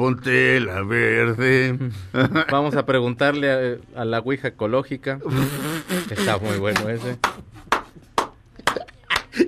[0.00, 1.78] Ponte la verde.
[2.50, 5.20] Vamos a preguntarle a, a la Ouija ecológica.
[6.10, 7.18] Está muy bueno ese.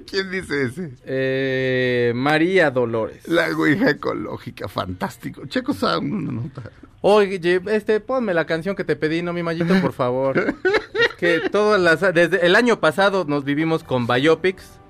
[0.07, 0.93] ¿Quién dice ese?
[1.07, 3.27] Eh, María Dolores.
[3.27, 5.47] La ouija ecológica, fantástico.
[5.47, 6.71] Checo Sound, una nota.
[7.01, 10.55] Oye, este, ponme la canción que te pedí, no, mi mallito, por favor.
[10.95, 14.82] Es que todas las, desde el año pasado nos vivimos con biopics.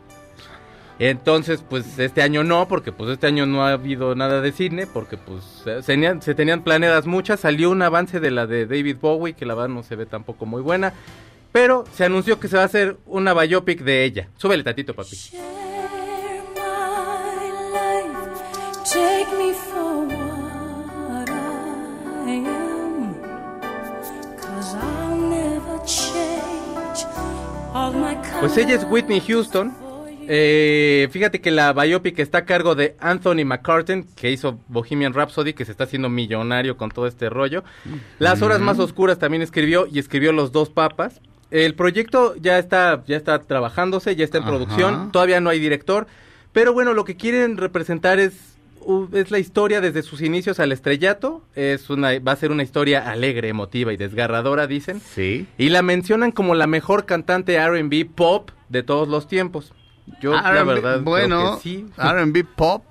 [1.05, 4.87] Entonces, pues este año no, porque pues este año no ha habido nada de cine,
[4.87, 7.41] porque pues se tenían, se tenían planeadas muchas.
[7.41, 10.47] Salió un avance de la de David Bowie, que la verdad no se ve tampoco
[10.47, 10.93] muy buena.
[11.51, 14.29] Pero se anunció que se va a hacer una biopic de ella.
[14.37, 15.17] Súbele tatito, papi.
[18.85, 23.17] Take me for what I am.
[24.37, 27.07] Cause I'll never change
[27.75, 29.83] all my Pues ella es Whitney Houston.
[30.29, 35.53] Eh, fíjate que la biopic está a cargo de Anthony McCartan, que hizo Bohemian Rhapsody,
[35.53, 37.65] que se está haciendo millonario con todo este rollo.
[38.19, 41.21] Las horas más oscuras también escribió y escribió Los dos papas.
[41.51, 44.53] El proyecto ya está, ya está trabajándose, ya está en Ajá.
[44.53, 46.07] producción, todavía no hay director,
[46.53, 48.57] pero bueno, lo que quieren representar es,
[49.13, 51.43] es la historia desde sus inicios al estrellato.
[51.55, 55.01] Es una, va a ser una historia alegre, emotiva y desgarradora, dicen.
[55.01, 55.47] Sí.
[55.59, 59.75] Y la mencionan como la mejor cantante R&B pop de todos los tiempos.
[60.21, 61.87] Yo, la verdad, bueno, creo que sí.
[61.99, 62.85] R&B pop,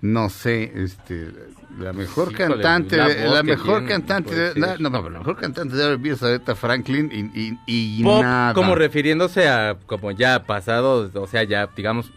[0.00, 1.30] no sé, este,
[1.78, 4.80] la mejor Híjole, cantante, la la, mejor tiene, cantante, ser.
[4.80, 8.54] no, no, la mejor cantante de R&B es Aretha Franklin y, y, y Pop, nada.
[8.54, 12.10] como refiriéndose a como ya pasado, o sea, ya digamos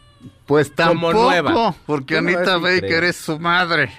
[0.45, 1.73] Pues como tampoco, nueva.
[1.85, 3.91] porque Bueno, Anita Baker es su madre.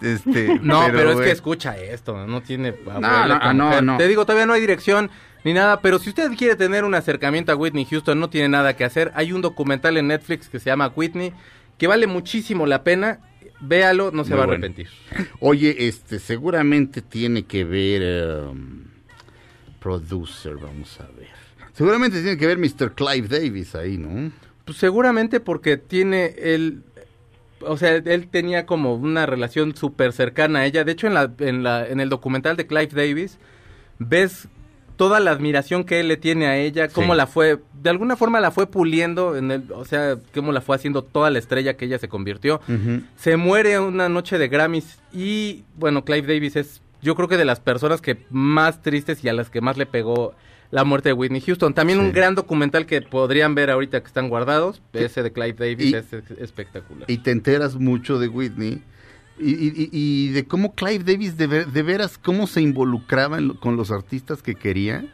[0.00, 3.82] Este, No, pero, es que escucha esto, no tiene no, no, mujer.
[3.84, 3.96] no.
[3.96, 5.10] Te digo, todavía no hay dirección
[5.44, 8.74] ni nada, pero si usted quiere tener un acercamiento a Whitney Houston, no tiene nada
[8.76, 9.12] que hacer.
[9.14, 11.32] Hay un documental en Netflix que se llama Whitney,
[11.76, 13.20] que vale muchísimo la pena.
[13.60, 14.88] Véalo, no se Muy va a arrepentir.
[15.40, 18.84] Oye, este, seguramente tiene que ver um,
[19.80, 21.28] producer, vamos a ver.
[21.74, 22.94] Seguramente tiene que ver Mr.
[22.94, 24.32] Clive Davis ahí, ¿no?
[24.64, 26.82] Pues seguramente porque tiene él,
[27.60, 30.84] o sea, él tenía como una relación súper cercana a ella.
[30.84, 33.38] De hecho, en, la, en, la, en el documental de Clive Davis,
[33.98, 34.48] ves
[34.96, 37.16] toda la admiración que él le tiene a ella, cómo Sí.
[37.18, 40.76] la fue, de alguna forma la fue puliendo, en el, o sea, cómo la fue
[40.76, 42.60] haciendo toda la estrella que ella se convirtió.
[43.16, 47.44] Se muere una noche de Grammys y, bueno, Clive Davis es, yo creo que de
[47.44, 50.34] las personas que más tristes y a las que más le pegó
[50.70, 51.72] la muerte de Whitney Houston.
[51.74, 52.04] También Sí.
[52.06, 55.94] un gran documental que podrían ver ahorita que están guardados, ese de Clive Davis Y-
[55.94, 56.06] es
[56.40, 57.08] espectacular.
[57.10, 58.82] y te enteras mucho de Whitney
[59.38, 63.76] y, y- y- de cómo Clive Davis de, ver- de veras cómo se involucraba con
[63.76, 65.06] los artistas que quería.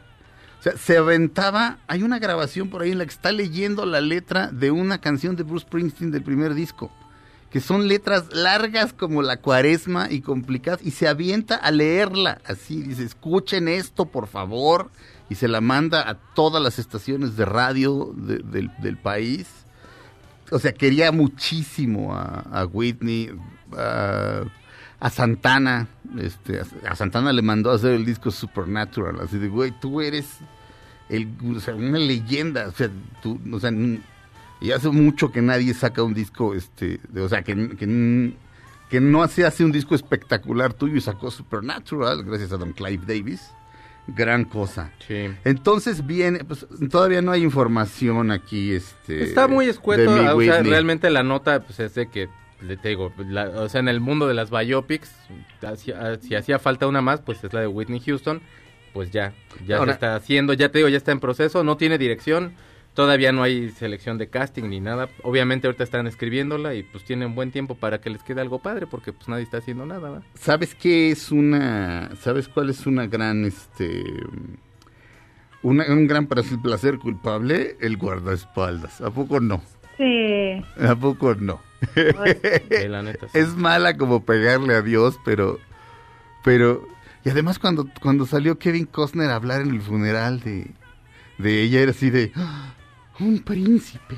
[0.59, 3.99] O sea, se aventaba, hay una grabación por ahí en la que está leyendo la
[3.99, 6.91] letra de una canción de Bruce Springsteen del primer disco,
[7.49, 12.83] que son letras largas como la cuaresma y complicadas, y se avienta a leerla así,
[12.83, 14.91] dice, escuchen esto por favor,
[15.31, 19.47] y se la manda a todas las estaciones de radio de- del, país
[20.51, 23.31] o sea, quería muchísimo a Whitney,
[23.77, 24.43] a,
[24.99, 25.87] a Santana,
[26.19, 30.01] este, a, a Santana le mandó a hacer el disco Supernatural, así de, güey, tú
[30.01, 30.37] eres
[31.09, 32.89] el, o sea, una leyenda, o sea,
[33.21, 33.71] tú, o sea,
[34.61, 38.33] y hace mucho que nadie saca un disco, este, de- o sea, que, que,
[38.89, 43.03] que no hace, hace un disco espectacular tuyo y sacó Supernatural, gracias a Don Clive
[43.05, 43.51] Davis.
[44.07, 44.91] Gran cosa.
[45.07, 45.29] Sí.
[45.45, 49.23] Entonces viene, pues todavía no hay información aquí, este...
[49.23, 52.27] Está muy escueto, o sea, realmente la nota pues es de que
[52.81, 55.11] te digo, la- o sea, en el mundo de las biopics,
[55.61, 58.41] hacía- si hacía falta una más, pues es la de Whitney Houston,
[58.93, 59.33] pues ya,
[59.65, 62.53] ya Ahora- se está haciendo, ya te digo, ya está en proceso, no tiene dirección,
[62.93, 67.33] todavía no hay selección de casting ni nada, obviamente ahorita están escribiéndola y pues tienen
[67.35, 70.23] buen tiempo para que les quede algo padre, porque pues nadie está haciendo nada, ¿verdad?
[70.35, 72.11] ¿Sabes qué es una...
[72.19, 74.03] ¿Sabes cuál es una gran, este...
[75.63, 77.77] una- un gran placer culpable?
[77.79, 78.99] El guardaespaldas.
[79.01, 79.61] ¿A poco no?
[80.01, 80.65] Sí.
[80.83, 81.61] ¿A poco no?
[81.95, 83.37] Sí, la neta, sí.
[83.37, 85.59] Es mala como pegarle a Dios, pero...
[86.43, 86.87] Pero...
[87.23, 90.71] Y además cuando, cuando salió Kevin Costner a hablar en el funeral de,
[91.37, 92.31] de ella, era así de...
[92.35, 92.73] "Ah,
[93.19, 94.15] Un príncipe.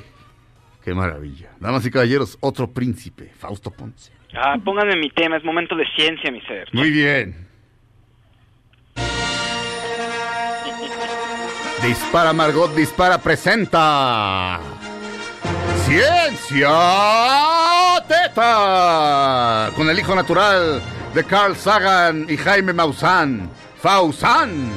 [0.85, 1.49] Qué maravilla.
[1.59, 4.11] Damas y caballeros, otro príncipe, Fausto Ponce.
[4.35, 6.67] Ah, pónganme mi tema, es momento de ciencia, mi ser.
[6.73, 7.47] Muy bien.
[11.85, 14.59] Dispara Margot, dispara, presenta.
[15.93, 16.69] Ciencia
[18.07, 19.69] Teta.
[19.75, 20.81] Con el hijo natural
[21.13, 23.47] de Carl Sagan y Jaime Maussan.
[23.77, 24.71] Fausan.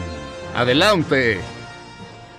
[0.54, 1.40] Adelante.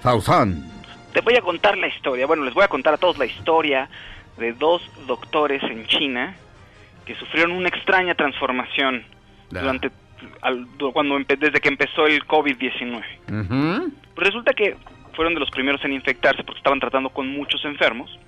[0.03, 0.63] Fausan.
[1.11, 3.89] Te voy a contar la historia, bueno, les voy a contar a todos la historia
[4.37, 6.35] de dos doctores en China
[7.03, 9.03] que sufrieron una extraña transformación
[9.49, 9.89] durante
[10.41, 13.03] al- cuando desde que empezó el COVID-19.
[13.31, 13.91] Ujú.
[14.13, 14.77] Pues resulta que
[15.15, 18.19] fueron de los primeros en infectarse porque estaban tratando con muchos enfermos,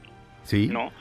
[0.44, 0.68] Sí.
[0.68, 0.91] ¿no?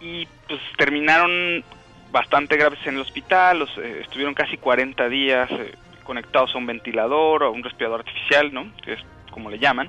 [0.00, 1.64] Y pues terminaron
[2.10, 5.72] bastante graves en el hospital, los, eh, estuvieron casi 40 días eh,
[6.04, 8.66] conectados a un ventilador o a un respirador artificial, ¿no?
[8.84, 9.00] Que es
[9.30, 9.88] como le llaman.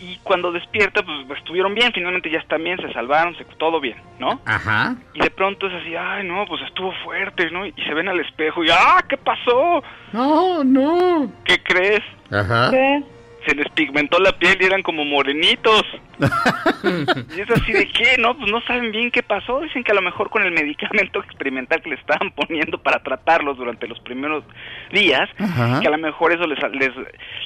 [0.00, 3.96] Y cuando despierta, pues estuvieron bien, finalmente ya están bien, se salvaron, se, todo bien,
[4.18, 4.40] ¿no?
[4.44, 4.96] Ajá.
[5.14, 7.64] Y de pronto es así, ay, no, pues estuvo fuerte, ¿no?
[7.64, 9.82] Y se ven al espejo y, ¡ah, qué pasó!
[10.12, 11.32] No, no.
[11.44, 12.02] ¿Qué crees?
[12.30, 12.70] Ajá.
[12.70, 13.02] ¿Qué?
[13.46, 15.82] Se les pigmentó la piel y eran como morenitos.
[17.36, 18.36] y es así de qué, ¿no?
[18.36, 19.60] Pues no saben bien qué pasó.
[19.60, 23.56] Dicen que a lo mejor con el medicamento experimental que le estaban poniendo para tratarlos
[23.56, 24.44] durante los primeros
[24.92, 25.80] días, Ajá.
[25.80, 26.90] que a lo mejor eso les, les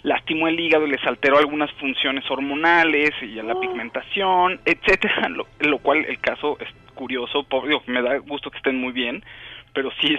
[0.03, 5.29] lastimó el hígado y les alteró algunas funciones hormonales y a la pigmentación, etcétera.
[5.31, 8.93] Lo, lo cual el caso es curioso, po- digo, me da gusto que estén muy
[8.93, 9.25] bien,
[9.73, 10.17] pero sí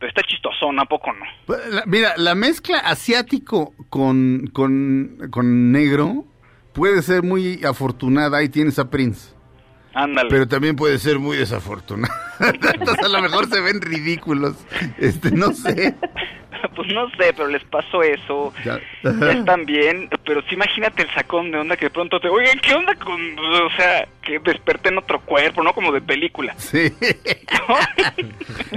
[0.00, 1.56] está chistosón, ¿a poco no?
[1.70, 6.24] La- mira, la mezcla asiático con, con, con negro
[6.72, 8.38] puede ser muy afortunada.
[8.38, 9.32] Ahí tienes a Prince.
[9.94, 10.28] Ándale.
[10.30, 12.14] Pero también puede ser muy desafortunada.
[12.40, 14.54] Entonces a lo mejor se ven ridículos.
[14.98, 15.96] Este, no sé.
[16.76, 18.52] pues no sé, pero les pasó eso.
[18.64, 18.80] Ya.
[19.02, 22.58] Ya están bien, pero sí imagínate el sacón de onda que de pronto te, oigan,
[22.60, 25.72] ¿qué onda con, o sea, que desperté en otro cuerpo, ¿no?
[25.72, 26.54] Como de película.
[26.56, 26.92] Sí.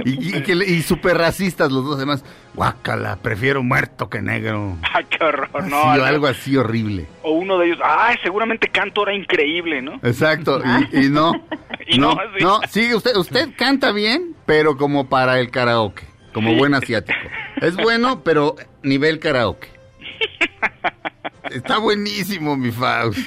[0.04, 2.24] Y, y, que y súper racistas los dos demás.
[2.54, 4.76] Guácala, prefiero muerto que negro.
[4.82, 5.82] Ay, qué horror, no.
[5.82, 6.04] o no.
[6.04, 7.06] algo así horrible.
[7.22, 9.94] O uno de ellos, ay, seguramente canto era increíble, ¿no?
[10.02, 10.60] Exacto,
[10.92, 11.32] y, y no.
[11.86, 12.44] Y no, sí.
[12.44, 16.56] no, sigue usted, usted canta bien, pero como para el karaoke, como Sí.
[16.58, 17.18] buen asiático.
[17.62, 19.68] Es bueno, pero nivel karaoke.
[21.50, 23.18] Está buenísimo, mi Faust.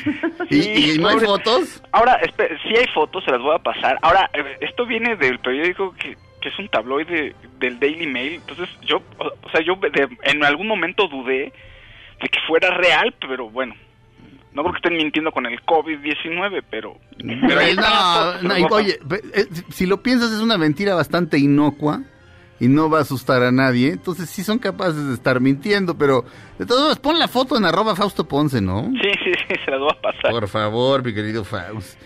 [0.49, 1.81] ¿Y, Sí, y no hay fotos?
[1.91, 2.19] Ahora,
[2.63, 3.97] sí hay fotos, se las voy a pasar.
[4.01, 8.33] Ahora, eh, esto viene del periódico que, que es un tabloide del Daily Mail.
[8.35, 11.51] Entonces, yo, o, sea, yo de- en algún momento dudé
[12.21, 13.75] de que fuera real, pero bueno.
[14.53, 16.97] No creo que estén mintiendo con el COVID-19, pero...
[17.17, 18.97] pero No, no, oye,
[19.33, 22.01] eh, si lo piensas es una mentira bastante inocua
[22.59, 26.23] y no va a asustar a nadie, entonces sí son capaces de estar mintiendo, pero
[26.57, 28.83] de todos modos pon la foto en arroba Fausto Ponce, ¿no?
[29.01, 30.31] Sí, sí, sí, se las voy a pasar.
[30.31, 31.99] Por favor, mi querido Faust.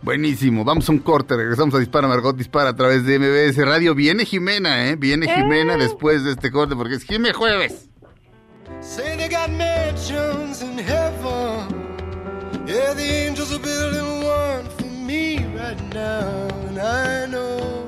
[0.00, 3.96] Buenísimo, vamos a un corte, regresamos a Dispara Margot Dispara a través de MBS Radio.
[3.96, 4.96] Viene Jimena, ¿eh?
[4.96, 7.88] Viene Jimena después de este corte porque es Jime Jueves.
[8.80, 11.66] Say they got mansions in heaven.
[12.66, 16.48] Yeah, the angels are building one for me right now.
[16.68, 17.87] And I know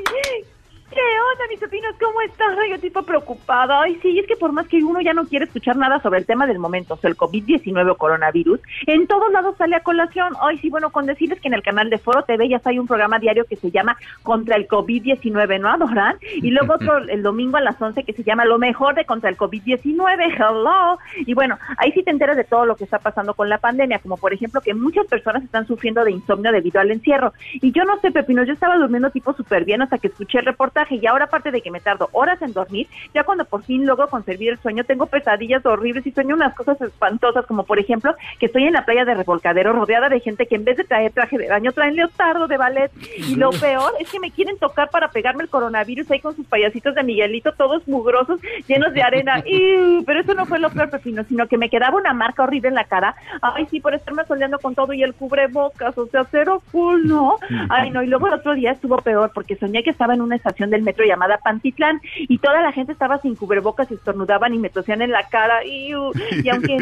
[0.91, 2.49] ¿Qué onda, mis pepinos, ¿cómo estás?
[2.69, 3.81] Yo tipo preocupada.
[3.83, 6.25] Ay, sí, es que por más que uno ya no quiere escuchar nada sobre el
[6.25, 10.33] tema del momento, o sea, el COVID-19 o coronavirus, en todos lados sale a colación.
[10.41, 12.87] Ay, sí, bueno, con decirles que en el canal de Foro TV ya hay un
[12.87, 16.17] programa diario que se llama Contra el COVID-19, ¿no, Adoran?
[16.21, 19.29] Y luego otro el domingo a las 11 que se llama Lo mejor de Contra
[19.29, 20.99] el COVID-19, hello.
[21.25, 23.99] Y bueno, ahí sí te enteras de todo lo que está pasando con la pandemia,
[23.99, 27.31] como por ejemplo que muchas personas están sufriendo de insomnio debido al encierro.
[27.53, 30.45] Y yo no sé, Pepino, yo estaba durmiendo tipo súper bien hasta que escuché el
[30.47, 33.85] reportaje y ahora aparte de que me tardo horas en dormir, ya cuando por fin
[33.85, 38.15] logro concebir el sueño, tengo pesadillas horribles y sueño unas cosas espantosas, como por ejemplo
[38.39, 41.11] que estoy en la playa de Revolcadero rodeada de gente que en vez de traer
[41.11, 44.89] traje de baño traen leotardo de ballet y lo peor es que me quieren tocar
[44.89, 49.43] para pegarme el coronavirus ahí con sus payasitos de Miguelito, todos mugrosos, llenos de arena.
[50.05, 52.75] Pero eso no fue lo peor, Pepino, sino que me quedaba una marca horrible en
[52.75, 53.15] la cara.
[53.41, 57.37] Ay, sí, por estarme soleando con todo y el cubrebocas, o sea, cero cool, ¿no?
[57.69, 60.35] Ay, no, y luego el otro día estuvo peor porque soñé que estaba en una
[60.35, 64.69] estación del metro llamada Pantitlán y toda la gente estaba sin cubrebocas estornudaban y me
[64.69, 65.63] tosían en la cara.
[65.65, 66.77] Y, y aunque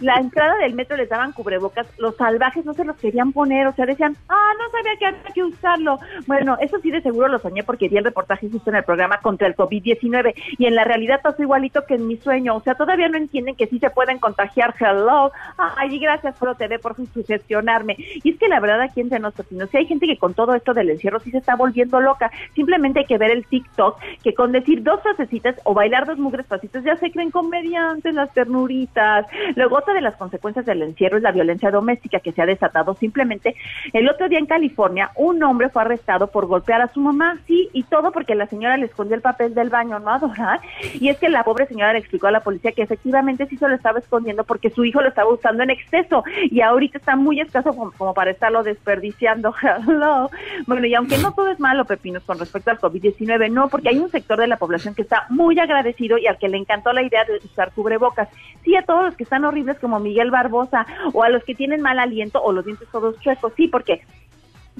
[0.00, 3.72] la entrada del metro les daban cubrebocas, los salvajes no se los querían poner, o
[3.74, 5.98] sea, decían, ah, no sabía que había que usarlo.
[6.26, 9.18] Bueno, eso sí de seguro lo soñé porque vi el reportaje justo en el programa
[9.18, 12.74] contra el COVID-19 y en la realidad pasó igualito que en mi sueño, o sea,
[12.74, 15.32] todavía no entienden que sí se pueden contagiar, hello.
[15.56, 17.96] Ay, gracias Foro TV por sugestionarme.
[17.98, 20.74] Y es que la verdad aquí entre nosotros, si hay gente que con todo esto
[20.74, 24.52] del encierro sí se está volviendo loca, simplemente hay que ver el TikTok, que con
[24.52, 29.26] decir dos frasecitas o bailar dos mugres pasitos ya se creen comediantes las ternuritas.
[29.56, 32.94] Luego otra de las consecuencias del encierro es la violencia doméstica que se ha desatado
[32.94, 33.56] simplemente.
[33.92, 37.68] El otro día en California, un hombre fue arrestado por golpear a su mamá, sí,
[37.72, 40.60] y todo porque la señora le escondió el papel del baño, ¿no, Adorar?
[40.94, 43.68] Y es que la pobre señora le explicó a la policía que efectivamente sí se
[43.68, 47.40] lo estaba escondiendo porque su hijo lo estaba usando en exceso y ahorita está muy
[47.40, 49.54] escaso como, como para estarlo desperdiciando.
[49.62, 50.30] Hello.
[50.66, 53.98] Bueno, y aunque no todo es malo, Pepinos, con respecto al COVID-19, no, porque hay
[53.98, 57.02] un sector de la población que está muy agradecido y al que le encantó la
[57.02, 58.28] idea de usar cubrebocas.
[58.64, 61.80] Sí, a todos los que están horribles como Miguel Barbosa o a los que tienen
[61.80, 64.02] mal aliento o los dientes todos chuecos, sí, porque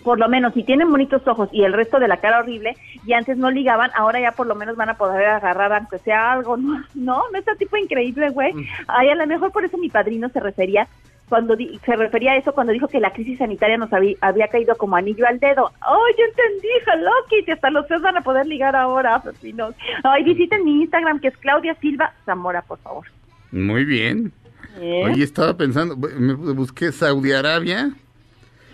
[0.02, 3.12] por lo menos si tienen bonitos ojos y el resto de la cara horrible y
[3.12, 6.56] antes no ligaban, ahora ya por lo menos van a poder agarrar aunque sea algo,
[6.56, 6.82] ¿no?
[6.94, 8.52] No, no está tipo increíble, güey.
[8.86, 10.89] Ay, a lo mejor por eso mi padrino se refería
[11.33, 14.49] cuando di- se refería a eso cuando dijo que la crisis sanitaria nos había, había
[14.49, 15.73] caído como anillo al dedo.
[15.81, 17.53] ¡Ay, yo entendí, hello, Kitty!
[17.53, 19.75] Hasta los feos van a poder ligar ahora, pepinos.
[20.05, 23.07] Ay, visiten mi Instagram, que es Claudia Silva Zamora, por favor.
[23.51, 24.31] Muy bien.
[24.79, 25.05] ¿Eh?
[25.07, 27.91] Oye, estaba pensando, me busqué Saudi Arabia.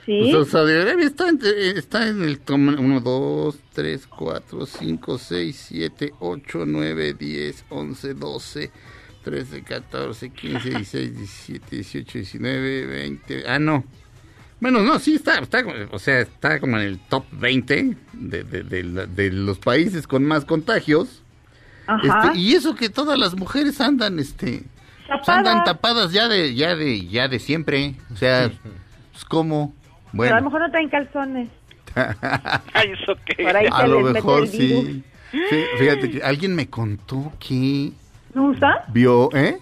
[0.05, 0.33] Sí.
[0.33, 1.39] Sea, Saudi Arabia está en,
[1.77, 8.71] está en el 1, 2, 3, 4, 5, 6, 7, 8, 9, 10, 11, 12,
[9.23, 13.45] 13, 14, 15, 16, 17, 18, 19, 20.
[13.49, 13.85] Ah, no.
[14.61, 15.63] Bueno, no, sí está, está,
[15.93, 20.07] o sea, está como en el top 20 de, de, de la- de los países
[20.07, 21.23] con más contagios.
[21.87, 22.27] Ajá.
[22.29, 24.65] Este, y eso que todas las mujeres andan, este,
[25.07, 25.29] Tapadas.
[25.29, 27.95] andan tapadas ya de, ya de, ya de siempre.
[28.13, 28.51] O sea,
[29.13, 29.73] pues cómo.
[30.13, 31.49] Pero a lo Bueno, mejor no traen calzones.
[31.95, 33.17] Ay, eso
[33.55, 35.03] ahí a lo mejor sí.
[35.31, 37.93] Sí, Fíjate que alguien me contó que
[38.39, 38.75] ¿No usan?
[38.93, 39.59] vio, ¿eh?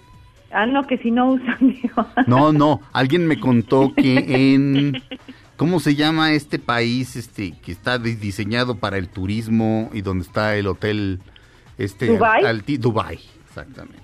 [0.53, 2.07] Ah, no, que si no usan, digo.
[2.27, 5.03] No, no, alguien me contó que en
[5.57, 10.25] ¿cómo se llama este país este que está di- diseñado para el turismo y donde
[10.25, 11.21] está el hotel
[11.79, 12.45] este ¿Dubái?
[12.45, 14.03] alti- Dubái, exactamente.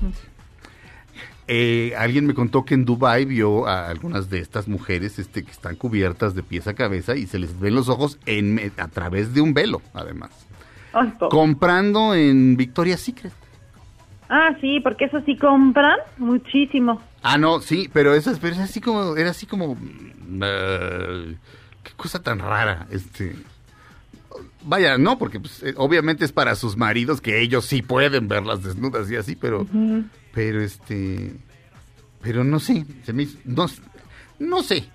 [1.49, 5.51] Eh, alguien me contó que en Dubai vio a algunas de estas mujeres este que
[5.51, 9.35] están cubiertas de pies a cabeza y se les ven los ojos en a través
[9.35, 10.31] de un velo, además.
[11.31, 13.33] Comprando en Victoria's Secret.
[14.35, 17.03] Ah, sí, porque eso sí compran muchísimo.
[17.23, 21.37] Ah, no, sí, pero eso es, pero es así como, era así como, mm, eh,
[21.83, 23.37] qué cosa tan rara, este,
[24.63, 28.63] vaya, no, porque pues, eh, obviamente es para sus maridos que ellos sí pueden verlas
[28.63, 29.67] desnudas y así, pero,
[30.33, 31.35] pero este,
[32.23, 33.29] pero no sé, se me
[34.39, 34.89] no sé,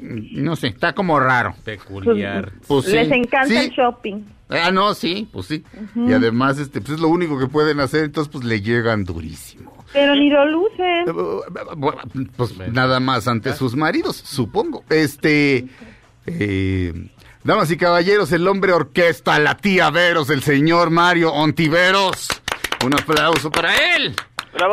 [0.00, 1.54] no sé, está como raro.
[1.64, 2.52] Peculiar.
[2.66, 3.56] Pues sí, Les encanta sí.
[3.56, 4.22] el shopping.
[4.48, 5.62] Ah, no, sí, pues sí.
[5.94, 9.84] Y además, este, pues es lo único que pueden hacer, entonces pues le llegan durísimo.
[9.92, 11.04] Pero ni lo lucen.
[11.76, 12.00] Bueno,
[12.36, 14.84] pues nada más ante sus maridos, supongo.
[14.88, 15.66] Este,
[16.26, 17.10] eh,
[17.44, 22.28] damas y caballeros, el hombre orquesta, la tía Veros, el señor Mario Ontiveros.
[22.84, 24.14] Un aplauso para él.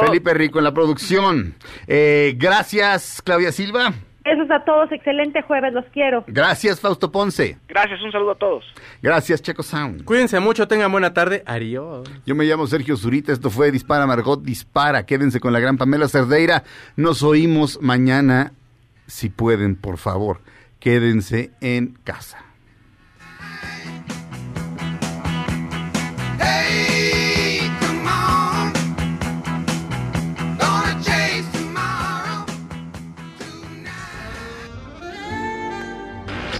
[0.05, 1.55] Felipe Rico en la producción.
[1.87, 3.93] Eh, gracias, Claudia Silva.
[4.25, 6.23] Besos a todos, excelente jueves, los quiero.
[6.25, 7.59] Gracias, Fausto Ponce.
[7.67, 8.65] Gracias, un saludo a todos.
[8.99, 10.03] Gracias, Checo Sound.
[10.03, 11.43] Cuídense mucho, tengan buena tarde.
[11.45, 12.09] Adiós.
[12.25, 15.05] Yo me llamo Sergio Zurita, esto fue Dispara Margot Dispara.
[15.05, 16.63] Quédense con la gran Pamela Cerdeira.
[16.95, 18.53] Nos oímos mañana,
[19.05, 20.41] si pueden, por favor.
[20.79, 22.45] Quédense en casa.